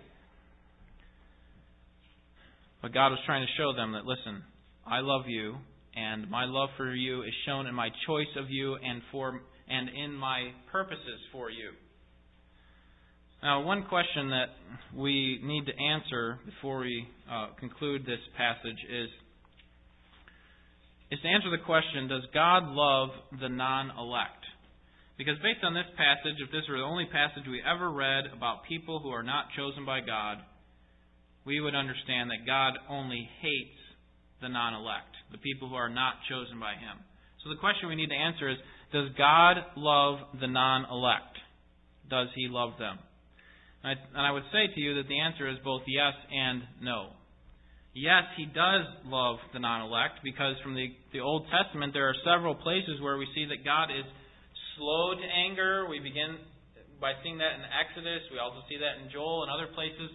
[2.82, 4.42] But God was trying to show them that, listen,
[4.86, 5.56] I love you,
[5.94, 9.90] and my love for you is shown in my choice of you and for and
[9.90, 11.70] in my purposes for you.
[13.42, 14.46] Now, one question that
[14.96, 19.08] we need to answer before we uh, conclude this passage is
[21.10, 24.44] is to answer the question Does God love the non elect?
[25.16, 28.68] Because based on this passage, if this were the only passage we ever read about
[28.68, 30.38] people who are not chosen by God,
[31.44, 33.80] we would understand that God only hates
[34.40, 37.02] the non elect, the people who are not chosen by Him.
[37.42, 38.58] So the question we need to answer is
[38.92, 41.34] Does God love the non elect?
[42.08, 42.98] Does He love them?
[43.82, 46.62] And I, and I would say to you that the answer is both yes and
[46.82, 47.17] no.
[47.94, 52.18] Yes, He does love the non elect because from the, the Old Testament there are
[52.24, 54.04] several places where we see that God is
[54.76, 55.86] slow to anger.
[55.88, 56.38] We begin
[57.00, 58.22] by seeing that in Exodus.
[58.30, 60.10] We also see that in Joel and other places.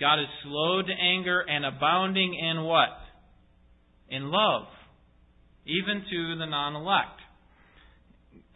[0.00, 3.04] God is slow to anger and abounding in what?
[4.08, 4.66] in love,
[5.66, 7.20] even to the non-elect.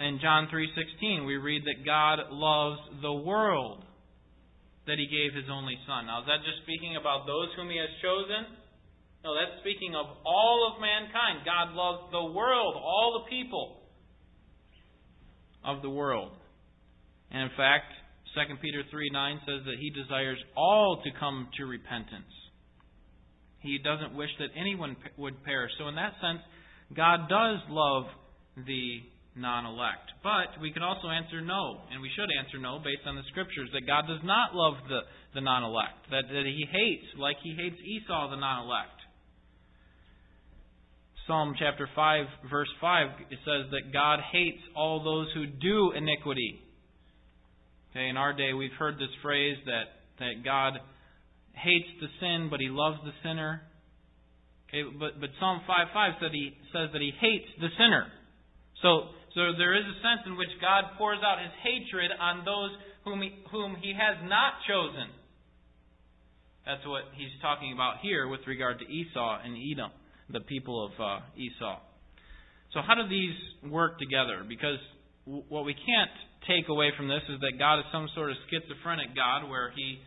[0.00, 3.84] In John 3:16, we read that God loves the world
[4.88, 6.08] that he gave his only son.
[6.08, 8.56] Now, is that just speaking about those whom he has chosen?
[9.22, 11.44] No, that's speaking of all of mankind.
[11.44, 13.84] God loves the world, all the people
[15.64, 16.32] of the world.
[17.30, 17.92] And in fact,
[18.34, 22.32] 2 Peter 3 9 says that he desires all to come to repentance.
[23.60, 25.72] He doesn't wish that anyone would perish.
[25.78, 26.40] So, in that sense,
[26.96, 28.04] God does love
[28.56, 29.02] the
[29.38, 30.10] non elect.
[30.22, 33.70] But we can also answer no, and we should answer no based on the scriptures,
[33.72, 35.00] that God does not love the,
[35.34, 38.98] the non elect, that, that He hates, like He hates Esau, the non elect.
[41.26, 46.58] Psalm chapter 5, verse 5, it says that God hates all those who do iniquity.
[47.90, 50.80] Okay, in our day, we've heard this phrase that, that God
[51.52, 53.62] hates the sin, but he loves the sinner.
[54.68, 58.06] Okay, but but Psalm 5:5 said he says that he hates the sinner.
[58.82, 62.70] So so there is a sense in which God pours out his hatred on those
[63.04, 65.10] whom he, whom he has not chosen.
[66.66, 69.90] That's what he's talking about here with regard to Esau and Edom,
[70.28, 71.80] the people of uh, Esau.
[72.72, 73.36] So how do these
[73.70, 74.44] work together?
[74.46, 74.76] Because
[75.24, 76.12] what we can't
[76.44, 80.00] take away from this is that God is some sort of schizophrenic God where he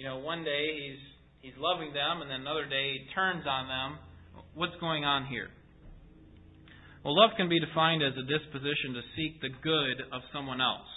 [0.00, 1.04] you know, one day he's
[1.42, 3.98] he's loving them, and then another day he turns on them.
[4.54, 5.48] What's going on here?
[7.04, 10.90] Well, love can be defined as a disposition to seek the good of someone else.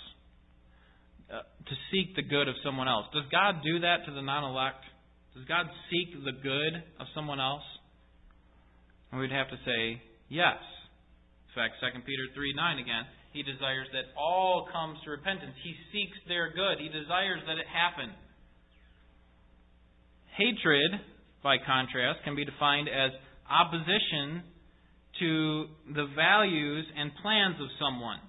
[1.31, 3.07] Uh, to seek the good of someone else.
[3.13, 4.83] Does God do that to the non elect?
[5.33, 7.63] Does God seek the good of someone else?
[9.11, 10.59] And we'd have to say, yes.
[10.59, 15.55] In fact, 2 Peter 3 9 again, he desires that all comes to repentance.
[15.63, 16.83] He seeks their good.
[16.83, 18.11] He desires that it happen.
[20.35, 20.99] Hatred,
[21.41, 23.09] by contrast, can be defined as
[23.47, 24.43] opposition
[25.19, 28.19] to the values and plans of someone.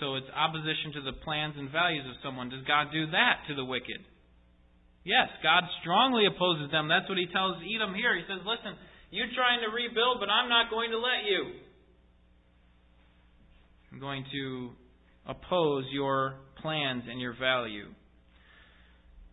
[0.00, 2.48] So it's opposition to the plans and values of someone.
[2.48, 4.00] Does God do that to the wicked?
[5.04, 6.88] Yes, God strongly opposes them.
[6.88, 8.16] That's what he tells Edom here.
[8.16, 8.76] He says, Listen,
[9.10, 11.62] you're trying to rebuild, but I'm not going to let you.
[13.92, 14.70] I'm going to
[15.26, 17.86] oppose your plans and your value.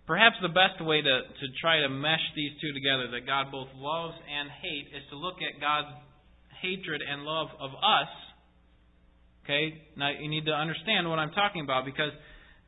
[0.06, 3.70] Perhaps the best way to, to try to mesh these two together, that God both
[3.76, 5.96] loves and hates, is to look at God's
[6.62, 8.12] hatred and love of us.
[9.44, 9.80] Okay?
[9.96, 12.12] Now you need to understand what I'm talking about because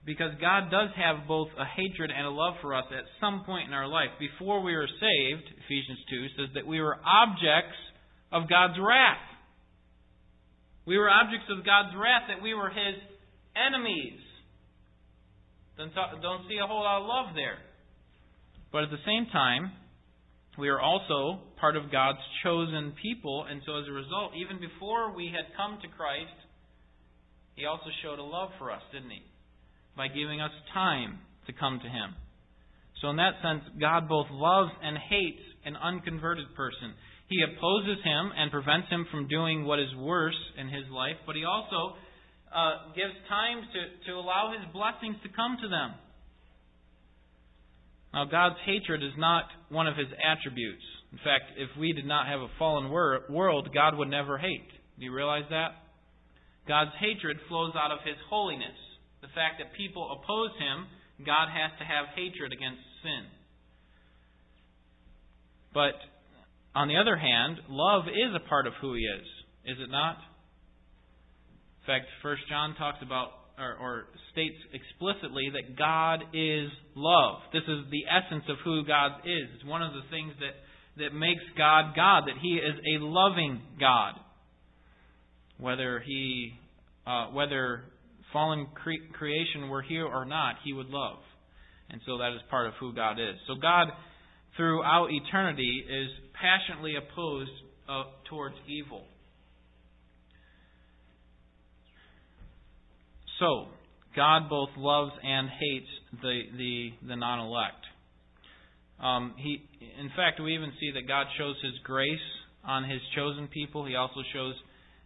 [0.05, 3.67] because God does have both a hatred and a love for us at some point
[3.67, 4.13] in our life.
[4.19, 7.77] Before we were saved, Ephesians 2 says that we were objects
[8.31, 9.25] of God's wrath.
[10.85, 13.01] We were objects of God's wrath, that we were His
[13.57, 14.21] enemies.
[15.77, 17.57] Don't, don't see a whole lot of love there.
[18.71, 19.71] But at the same time,
[20.57, 25.15] we are also part of God's chosen people, and so as a result, even before
[25.15, 26.35] we had come to Christ,
[27.55, 29.23] He also showed a love for us, didn't He?
[29.97, 32.15] By giving us time to come to Him.
[33.01, 36.95] So, in that sense, God both loves and hates an unconverted person.
[37.27, 41.35] He opposes him and prevents him from doing what is worse in his life, but
[41.35, 41.97] he also
[42.53, 45.95] uh, gives time to, to allow his blessings to come to them.
[48.13, 50.83] Now, God's hatred is not one of his attributes.
[51.11, 54.71] In fact, if we did not have a fallen wor- world, God would never hate.
[54.97, 55.75] Do you realize that?
[56.67, 58.77] God's hatred flows out of his holiness.
[59.21, 60.87] The fact that people oppose him,
[61.25, 63.27] God has to have hatred against sin.
[65.73, 65.99] But
[66.73, 69.27] on the other hand, love is a part of who he is,
[69.65, 70.17] is it not?
[71.85, 73.29] In fact, First John talks about
[73.59, 77.39] or, or, states explicitly that God is love.
[77.53, 79.47] This is the essence of who God is.
[79.55, 83.61] It's one of the things that, that makes God God, that He is a loving
[83.79, 84.15] God.
[85.57, 86.53] Whether He,
[87.07, 87.83] uh, whether
[88.33, 91.19] fallen cre- creation were here or not, He would love,
[91.89, 93.35] and so that is part of who God is.
[93.47, 93.87] So God
[94.57, 97.51] throughout eternity is passionately opposed
[97.87, 99.05] uh, towards evil.
[103.39, 103.67] So,
[104.15, 105.87] God both loves and hates
[106.21, 107.85] the the, the non-elect.
[108.99, 109.67] Um, he,
[109.99, 112.27] in fact, we even see that God shows His grace
[112.63, 113.85] on His chosen people.
[113.85, 114.53] He also shows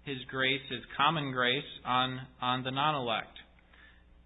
[0.03, 3.36] His grace, His common grace, on on the non-elect.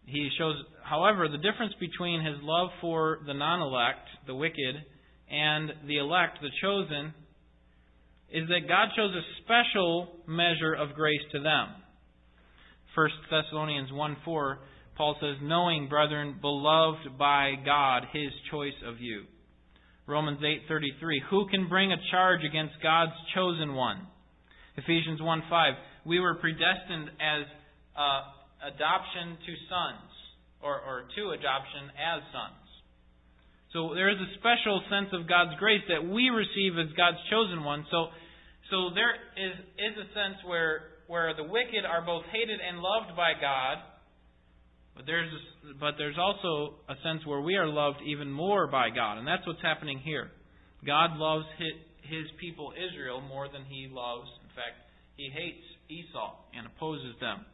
[0.06, 4.76] He shows, however, the difference between His love for the non-elect, the wicked,
[5.32, 7.14] and the elect, the chosen,
[8.30, 11.83] is that God shows a special measure of grace to them.
[12.96, 14.60] 1 Thessalonians 1 4,
[14.96, 19.24] Paul says, Knowing, brethren, beloved by God, his choice of you.
[20.06, 24.06] Romans 8:33 Who can bring a charge against God's chosen one?
[24.76, 25.74] Ephesians 1:5
[26.06, 27.46] We were predestined as
[27.96, 28.22] uh,
[28.68, 30.12] adoption to sons
[30.62, 32.64] or, or to adoption as sons.
[33.72, 37.64] So there is a special sense of God's grace that we receive as God's chosen
[37.64, 37.86] one.
[37.90, 38.14] So,
[38.70, 43.16] so there is, is a sense where, where the wicked are both hated and loved
[43.16, 43.78] by God,
[44.96, 45.32] but there's,
[45.80, 49.18] but there's also a sense where we are loved even more by God.
[49.18, 50.30] And that's what's happening here.
[50.86, 54.78] God loves his, people Israel more than he loves, in fact,
[55.16, 57.46] he hates Esau and opposes them.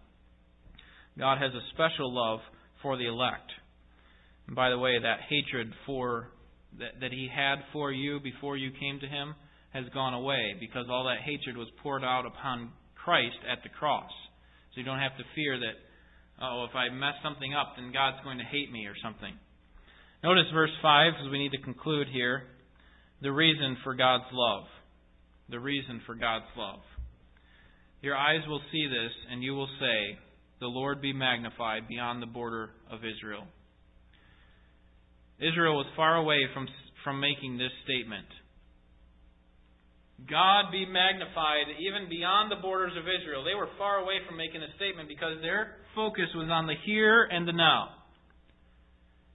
[1.18, 2.40] God has a special love
[2.82, 3.52] for the elect.
[4.48, 6.30] And by the way, that hatred for
[6.80, 9.36] that, that he had for you before you came to him
[9.72, 12.72] has gone away because all that hatred was poured out upon
[13.04, 14.12] Christ at the cross.
[14.72, 15.76] So you don't have to fear that,
[16.42, 19.34] oh, if I mess something up, then God's going to hate me or something.
[20.24, 22.44] Notice verse 5, because we need to conclude here.
[23.22, 24.64] The reason for God's love.
[25.50, 26.80] The reason for God's love.
[28.02, 30.18] Your eyes will see this, and you will say,
[30.60, 33.48] The Lord be magnified beyond the border of Israel.
[35.40, 36.68] Israel was far away from,
[37.04, 38.28] from making this statement.
[40.28, 43.44] God be magnified even beyond the borders of Israel.
[43.46, 47.24] They were far away from making a statement because their focus was on the here
[47.24, 47.96] and the now.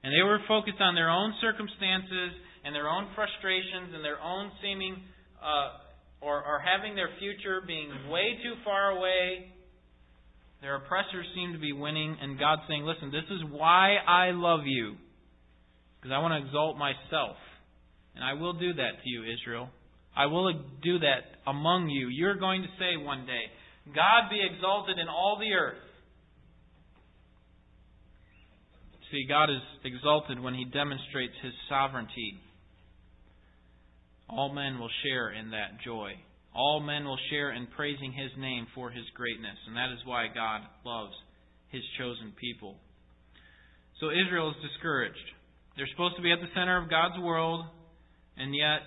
[0.02, 4.52] And they were focused on their own circumstances and their own frustrations and their own
[4.60, 5.00] seeming
[5.40, 5.80] uh,
[6.20, 9.52] or, or having their future being way too far away.
[10.60, 14.60] Their oppressors seem to be winning, and God saying, Listen, this is why I love
[14.64, 14.96] you.
[16.00, 17.36] because I want to exalt myself.
[18.14, 19.68] And I will do that to you, Israel.
[20.16, 20.52] I will
[20.82, 22.08] do that among you.
[22.08, 23.50] You're going to say one day,
[23.94, 25.82] God be exalted in all the earth.
[29.10, 32.34] See, God is exalted when He demonstrates His sovereignty.
[34.28, 36.12] All men will share in that joy.
[36.54, 39.58] All men will share in praising His name for His greatness.
[39.66, 41.12] And that is why God loves
[41.68, 42.76] His chosen people.
[44.00, 45.28] So Israel is discouraged.
[45.76, 47.66] They're supposed to be at the center of God's world,
[48.36, 48.82] and yet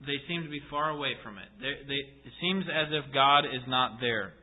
[0.00, 1.48] they seem to be far away from it.
[1.60, 4.34] They, they, it seems as if God is not there.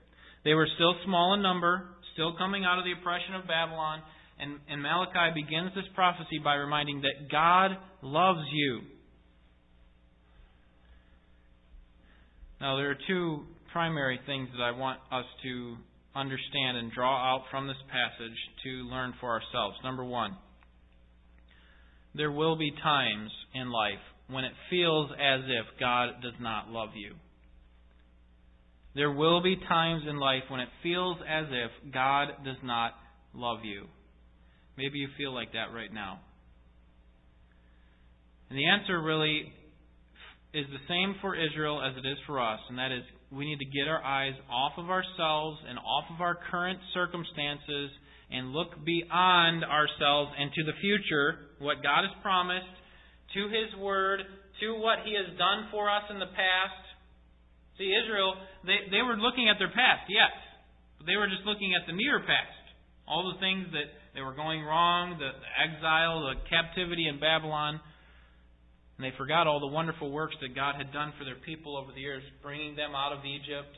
[0.43, 4.01] They were still small in number, still coming out of the oppression of Babylon,
[4.39, 8.81] and, and Malachi begins this prophecy by reminding that God loves you.
[12.59, 15.75] Now, there are two primary things that I want us to
[16.15, 19.77] understand and draw out from this passage to learn for ourselves.
[19.83, 20.37] Number one,
[22.15, 23.99] there will be times in life
[24.33, 27.13] when it feels as if God does not love you.
[28.95, 32.93] There will be times in life when it feels as if God does not
[33.33, 33.85] love you.
[34.77, 36.19] Maybe you feel like that right now.
[38.49, 39.51] And the answer really
[40.53, 43.57] is the same for Israel as it is for us, and that is we need
[43.57, 47.89] to get our eyes off of ourselves and off of our current circumstances
[48.29, 52.69] and look beyond ourselves and to the future, what God has promised,
[53.33, 54.21] to His Word,
[54.61, 56.83] to what He has done for us in the past.
[57.77, 60.33] See, Israel, they, they were looking at their past, yes,
[60.97, 62.61] but they were just looking at the near past.
[63.09, 67.81] All the things that they were going wrong, the, the exile, the captivity in Babylon.
[68.97, 71.91] And they forgot all the wonderful works that God had done for their people over
[71.91, 73.73] the years, bringing them out of Egypt,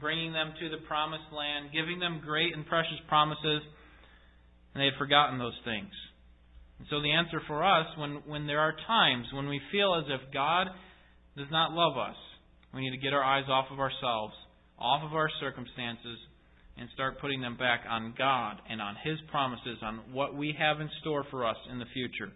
[0.00, 3.60] bringing them to the promised land, giving them great and precious promises.
[4.72, 5.90] And they had forgotten those things.
[6.90, 10.32] So the answer for us, when, when there are times when we feel as if
[10.32, 10.66] God
[11.36, 12.16] does not love us,
[12.74, 14.34] we need to get our eyes off of ourselves,
[14.78, 16.18] off of our circumstances,
[16.76, 20.80] and start putting them back on God and on His promises, on what we have
[20.80, 22.32] in store for us in the future.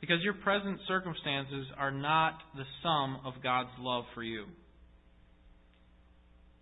[0.00, 4.44] Because your present circumstances are not the sum of God's love for you.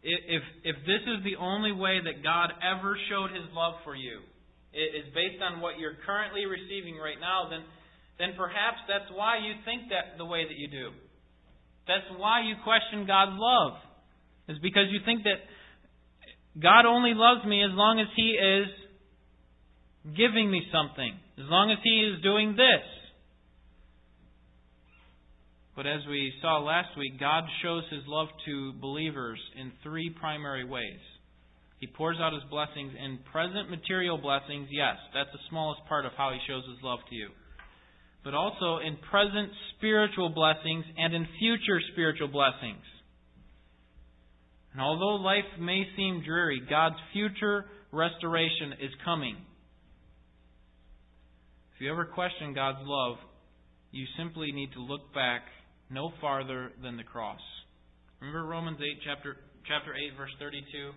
[0.02, 4.20] If, if this is the only way that God ever showed His love for you,
[4.72, 7.66] is based on what you're currently receiving right now, then,
[8.18, 10.94] then perhaps that's why you think that the way that you do.
[11.86, 13.82] That's why you question God's love.
[14.48, 15.38] Is because you think that
[16.58, 18.66] God only loves me as long as He is
[20.16, 22.86] giving me something, as long as He is doing this.
[25.76, 30.64] But as we saw last week, God shows His love to believers in three primary
[30.64, 31.00] ways.
[31.80, 34.68] He pours out his blessings in present material blessings.
[34.70, 37.28] Yes, that's the smallest part of how he shows his love to you.
[38.22, 42.84] But also in present spiritual blessings and in future spiritual blessings.
[44.72, 49.36] And although life may seem dreary, God's future restoration is coming.
[51.74, 53.16] If you ever question God's love,
[53.90, 55.42] you simply need to look back
[55.88, 57.40] no farther than the cross.
[58.20, 60.92] Remember Romans 8 chapter chapter 8 verse 32?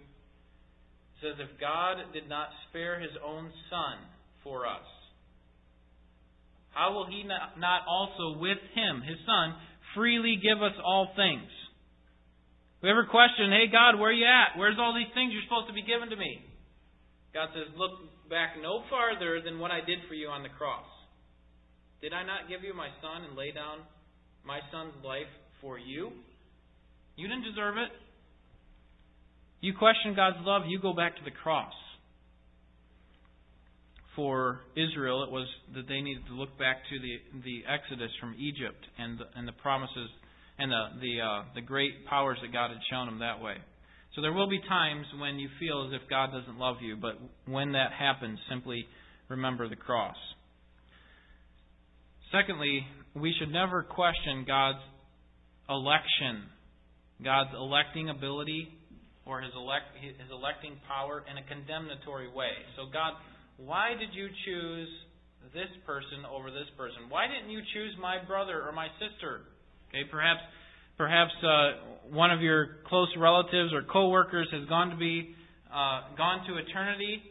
[1.22, 3.98] Says, If God did not spare his own Son
[4.44, 4.88] for us,
[6.72, 9.54] how will he not also with him, his Son,
[9.94, 11.50] freely give us all things?
[12.82, 14.60] We ever question, hey God, where are you at?
[14.60, 16.44] Where's all these things you're supposed to be given to me?
[17.32, 17.96] God says, look
[18.28, 20.84] back no farther than what I did for you on the cross.
[22.04, 23.88] Did I not give you my son and lay down
[24.44, 25.32] my son's life
[25.64, 26.12] for you?
[27.16, 27.88] You didn't deserve it.
[29.64, 31.72] You question God's love, you go back to the cross.
[34.14, 38.36] For Israel, it was that they needed to look back to the the Exodus from
[38.38, 40.10] Egypt and the, and the promises
[40.60, 43.56] and the the uh, the great powers that God had shown them that way.
[44.16, 47.18] So there will be times when you feel as if God doesn't love you, but
[47.48, 48.86] when that happens, simply
[49.30, 50.18] remember the cross.
[52.34, 52.86] Secondly,
[53.16, 54.84] we should never question God's
[55.70, 56.52] election,
[57.24, 58.68] God's electing ability
[59.26, 62.52] or his, elect, his electing power in a condemnatory way.
[62.76, 63.16] So, God,
[63.58, 64.90] why did you choose
[65.52, 67.08] this person over this person?
[67.08, 69.48] Why didn't you choose my brother or my sister?
[69.90, 70.42] Okay, perhaps
[70.98, 75.36] perhaps uh, one of your close relatives or coworkers has gone to be
[75.74, 77.22] uh, gone to eternity,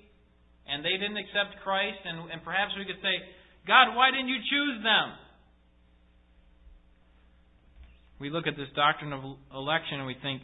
[0.66, 3.22] and they didn't accept Christ, and, and perhaps we could say,
[3.66, 5.14] God, why didn't you choose them?
[8.18, 9.22] We look at this doctrine of
[9.54, 10.42] election and we think,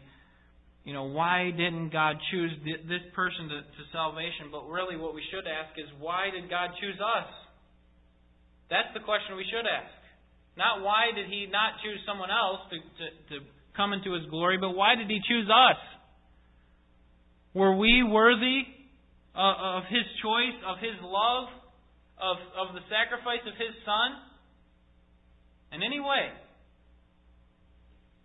[0.89, 4.49] you know, why didn't God choose this person to, to salvation?
[4.49, 7.29] But really, what we should ask is, why did God choose us?
[8.73, 9.93] That's the question we should ask.
[10.57, 13.37] Not why did he not choose someone else to, to, to
[13.77, 15.77] come into his glory, but why did he choose us?
[17.53, 18.65] Were we worthy
[19.37, 21.53] uh, of his choice, of his love,
[22.17, 24.25] of, of the sacrifice of his son?
[25.77, 26.33] In any way?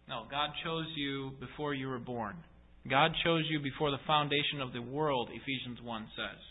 [0.08, 2.40] No, God chose you before you were born.
[2.90, 6.42] God chose you before the foundation of the world, Ephesians 1 says.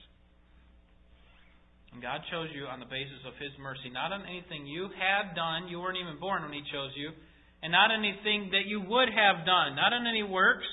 [1.93, 5.37] And God chose you on the basis of His mercy, not on anything you had
[5.37, 5.68] done.
[5.68, 7.12] You weren't even born when He chose you.
[7.61, 10.66] And not anything that you would have done, not on any works,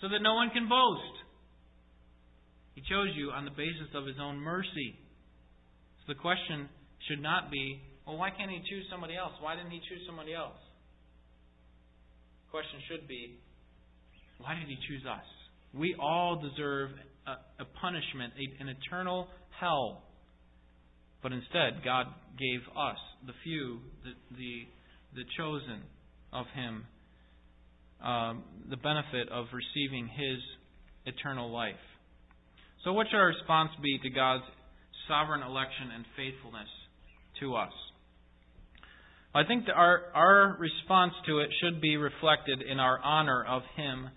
[0.00, 1.16] so that no one can boast.
[2.78, 4.94] He chose you on the basis of His own mercy.
[6.06, 6.70] So the question
[7.10, 9.34] should not be, well, why can't He choose somebody else?
[9.42, 10.56] Why didn't He choose somebody else?
[12.46, 13.42] The question should be,
[14.40, 15.24] why did He choose us?
[15.74, 16.90] We all deserve
[17.26, 19.28] a, a punishment, a, an eternal
[19.60, 20.02] hell
[21.22, 22.06] but instead, God
[22.38, 24.64] gave us, the few, the, the,
[25.16, 25.82] the chosen
[26.32, 26.86] of Him,
[28.02, 30.38] um, the benefit of receiving His
[31.04, 31.74] eternal life.
[32.84, 34.44] So, what should our response be to God's
[35.08, 36.68] sovereign election and faithfulness
[37.40, 37.72] to us?
[39.34, 43.62] I think that our, our response to it should be reflected in our honor of
[43.76, 44.08] Him,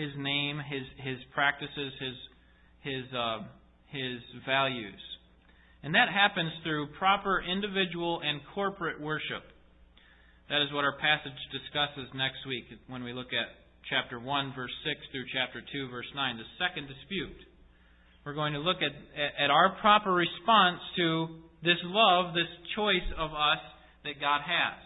[0.00, 2.16] His name, His, his practices, His,
[2.80, 3.44] his, uh,
[3.92, 5.00] his values.
[5.82, 9.44] And that happens through proper individual and corporate worship.
[10.48, 13.48] That is what our passage discusses next week when we look at
[13.88, 17.38] chapter 1, verse 6 through chapter 2, verse 9, the second dispute.
[18.24, 23.32] We're going to look at, at our proper response to this love, this choice of
[23.32, 23.62] us
[24.04, 24.80] that God has.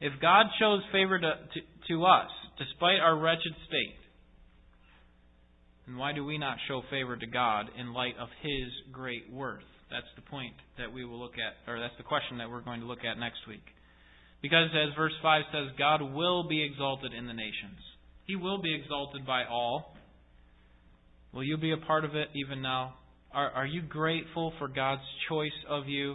[0.00, 3.99] If God shows favor to, to, to us, despite our wretched state,
[5.90, 9.62] then why do we not show favor to God in light of His great worth?
[9.90, 12.80] That's the point that we will look at, or that's the question that we're going
[12.80, 13.64] to look at next week.
[14.40, 17.78] Because as verse 5 says, God will be exalted in the nations.
[18.26, 19.96] He will be exalted by all.
[21.32, 22.94] Will you be a part of it even now?
[23.32, 26.14] Are, are you grateful for God's choice of you?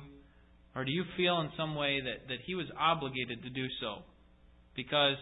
[0.76, 3.98] Or do you feel in some way that, that He was obligated to do so?
[4.76, 5.18] Because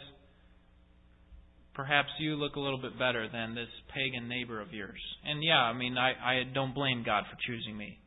[1.76, 5.00] perhaps you look a little bit better than this pagan neighbor of yours.
[5.26, 7.98] And yeah, I mean, I, I don't blame God for choosing me.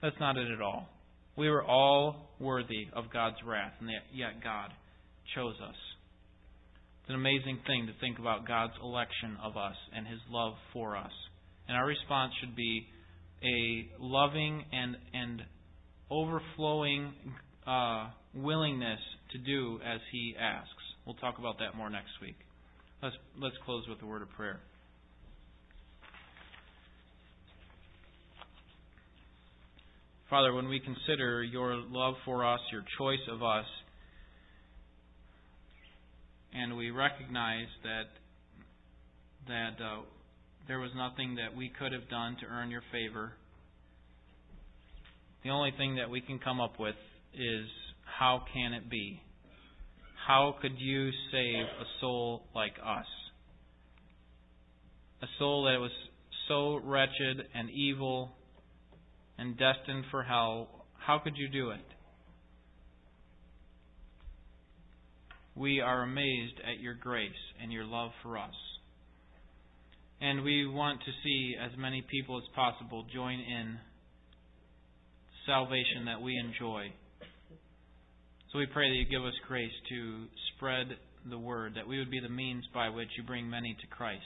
[0.00, 0.88] That's not it at all.
[1.36, 4.70] We were all worthy of God's wrath, and yet God
[5.34, 5.76] chose us.
[7.00, 10.96] It's an amazing thing to think about God's election of us and His love for
[10.96, 11.10] us.
[11.68, 12.86] And our response should be
[13.42, 15.42] a loving and, and
[16.10, 17.12] overflowing
[17.66, 19.00] uh, willingness
[19.32, 20.68] to do as He asks.
[21.06, 22.36] We'll talk about that more next week.
[23.02, 24.60] Let's, let's close with a word of prayer.
[30.30, 33.66] Father, when we consider your love for us, your choice of us,
[36.54, 38.04] and we recognize that
[39.48, 40.02] that uh,
[40.68, 43.32] there was nothing that we could have done to earn your favor.
[45.42, 46.94] The only thing that we can come up with
[47.34, 47.66] is
[48.04, 49.20] how can it be?
[50.26, 53.06] How could you save a soul like us?
[55.22, 55.90] A soul that was
[56.48, 58.30] so wretched and evil
[59.38, 60.68] and destined for hell,
[60.98, 61.80] how could you do it?
[65.56, 68.54] We are amazed at your grace and your love for us.
[70.20, 73.78] And we want to see as many people as possible join in
[75.46, 76.92] salvation that we enjoy.
[78.52, 80.86] So we pray that you give us grace to spread
[81.30, 84.20] the word, that we would be the means by which you bring many to Christ.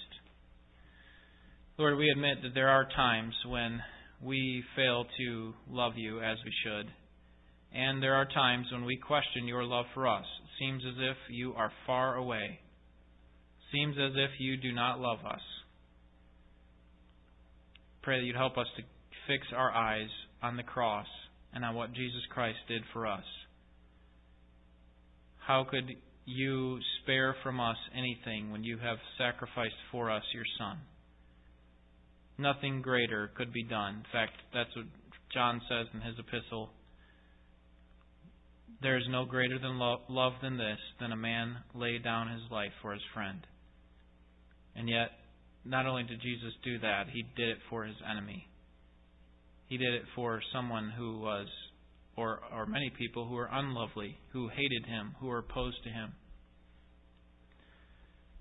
[1.78, 3.80] Lord, we admit that there are times when
[4.20, 6.90] we fail to love you as we should.
[7.72, 10.24] And there are times when we question your love for us.
[10.42, 12.58] It seems as if you are far away.
[12.58, 15.40] It seems as if you do not love us.
[18.02, 18.82] Pray that you'd help us to
[19.28, 20.08] fix our eyes
[20.42, 21.06] on the cross
[21.52, 23.24] and on what Jesus Christ did for us.
[25.46, 25.88] How could
[26.24, 30.78] you spare from us anything when you have sacrificed for us your Son?
[32.36, 33.98] Nothing greater could be done.
[33.98, 34.86] In fact, that's what
[35.32, 36.70] John says in his epistle.
[38.82, 42.42] There is no greater than lo- love than this, than a man lay down his
[42.50, 43.46] life for his friend.
[44.74, 45.10] And yet,
[45.64, 48.48] not only did Jesus do that, he did it for his enemy.
[49.68, 51.46] He did it for someone who was,
[52.16, 56.12] or, or many people who were unlovely, who hated him, who were opposed to him.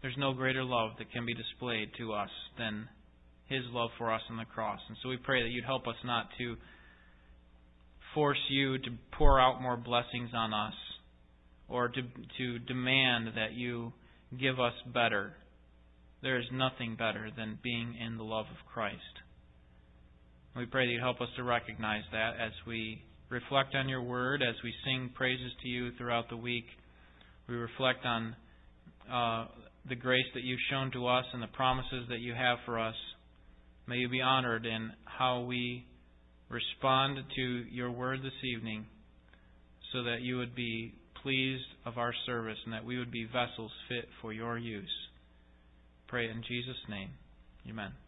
[0.02, 2.88] There's no greater love that can be displayed to us than
[3.48, 4.80] his love for us on the cross.
[4.88, 6.56] And so we pray that you'd help us not to
[8.14, 10.74] force you to pour out more blessings on us
[11.68, 12.02] or to,
[12.38, 13.92] to demand that you
[14.40, 15.34] give us better.
[16.22, 19.02] There is nothing better than being in the love of Christ.
[20.56, 24.42] We pray that you help us to recognize that as we reflect on your word,
[24.42, 26.66] as we sing praises to you throughout the week.
[27.48, 28.36] We reflect on
[29.12, 29.48] uh,
[29.88, 32.96] the grace that you've shown to us and the promises that you have for us.
[33.88, 35.86] May you be honored in how we
[36.50, 38.86] respond to your word this evening
[39.94, 43.72] so that you would be pleased of our service and that we would be vessels
[43.90, 44.90] fit for your use.
[46.08, 47.10] Pray in Jesus' name.
[47.70, 48.05] Amen.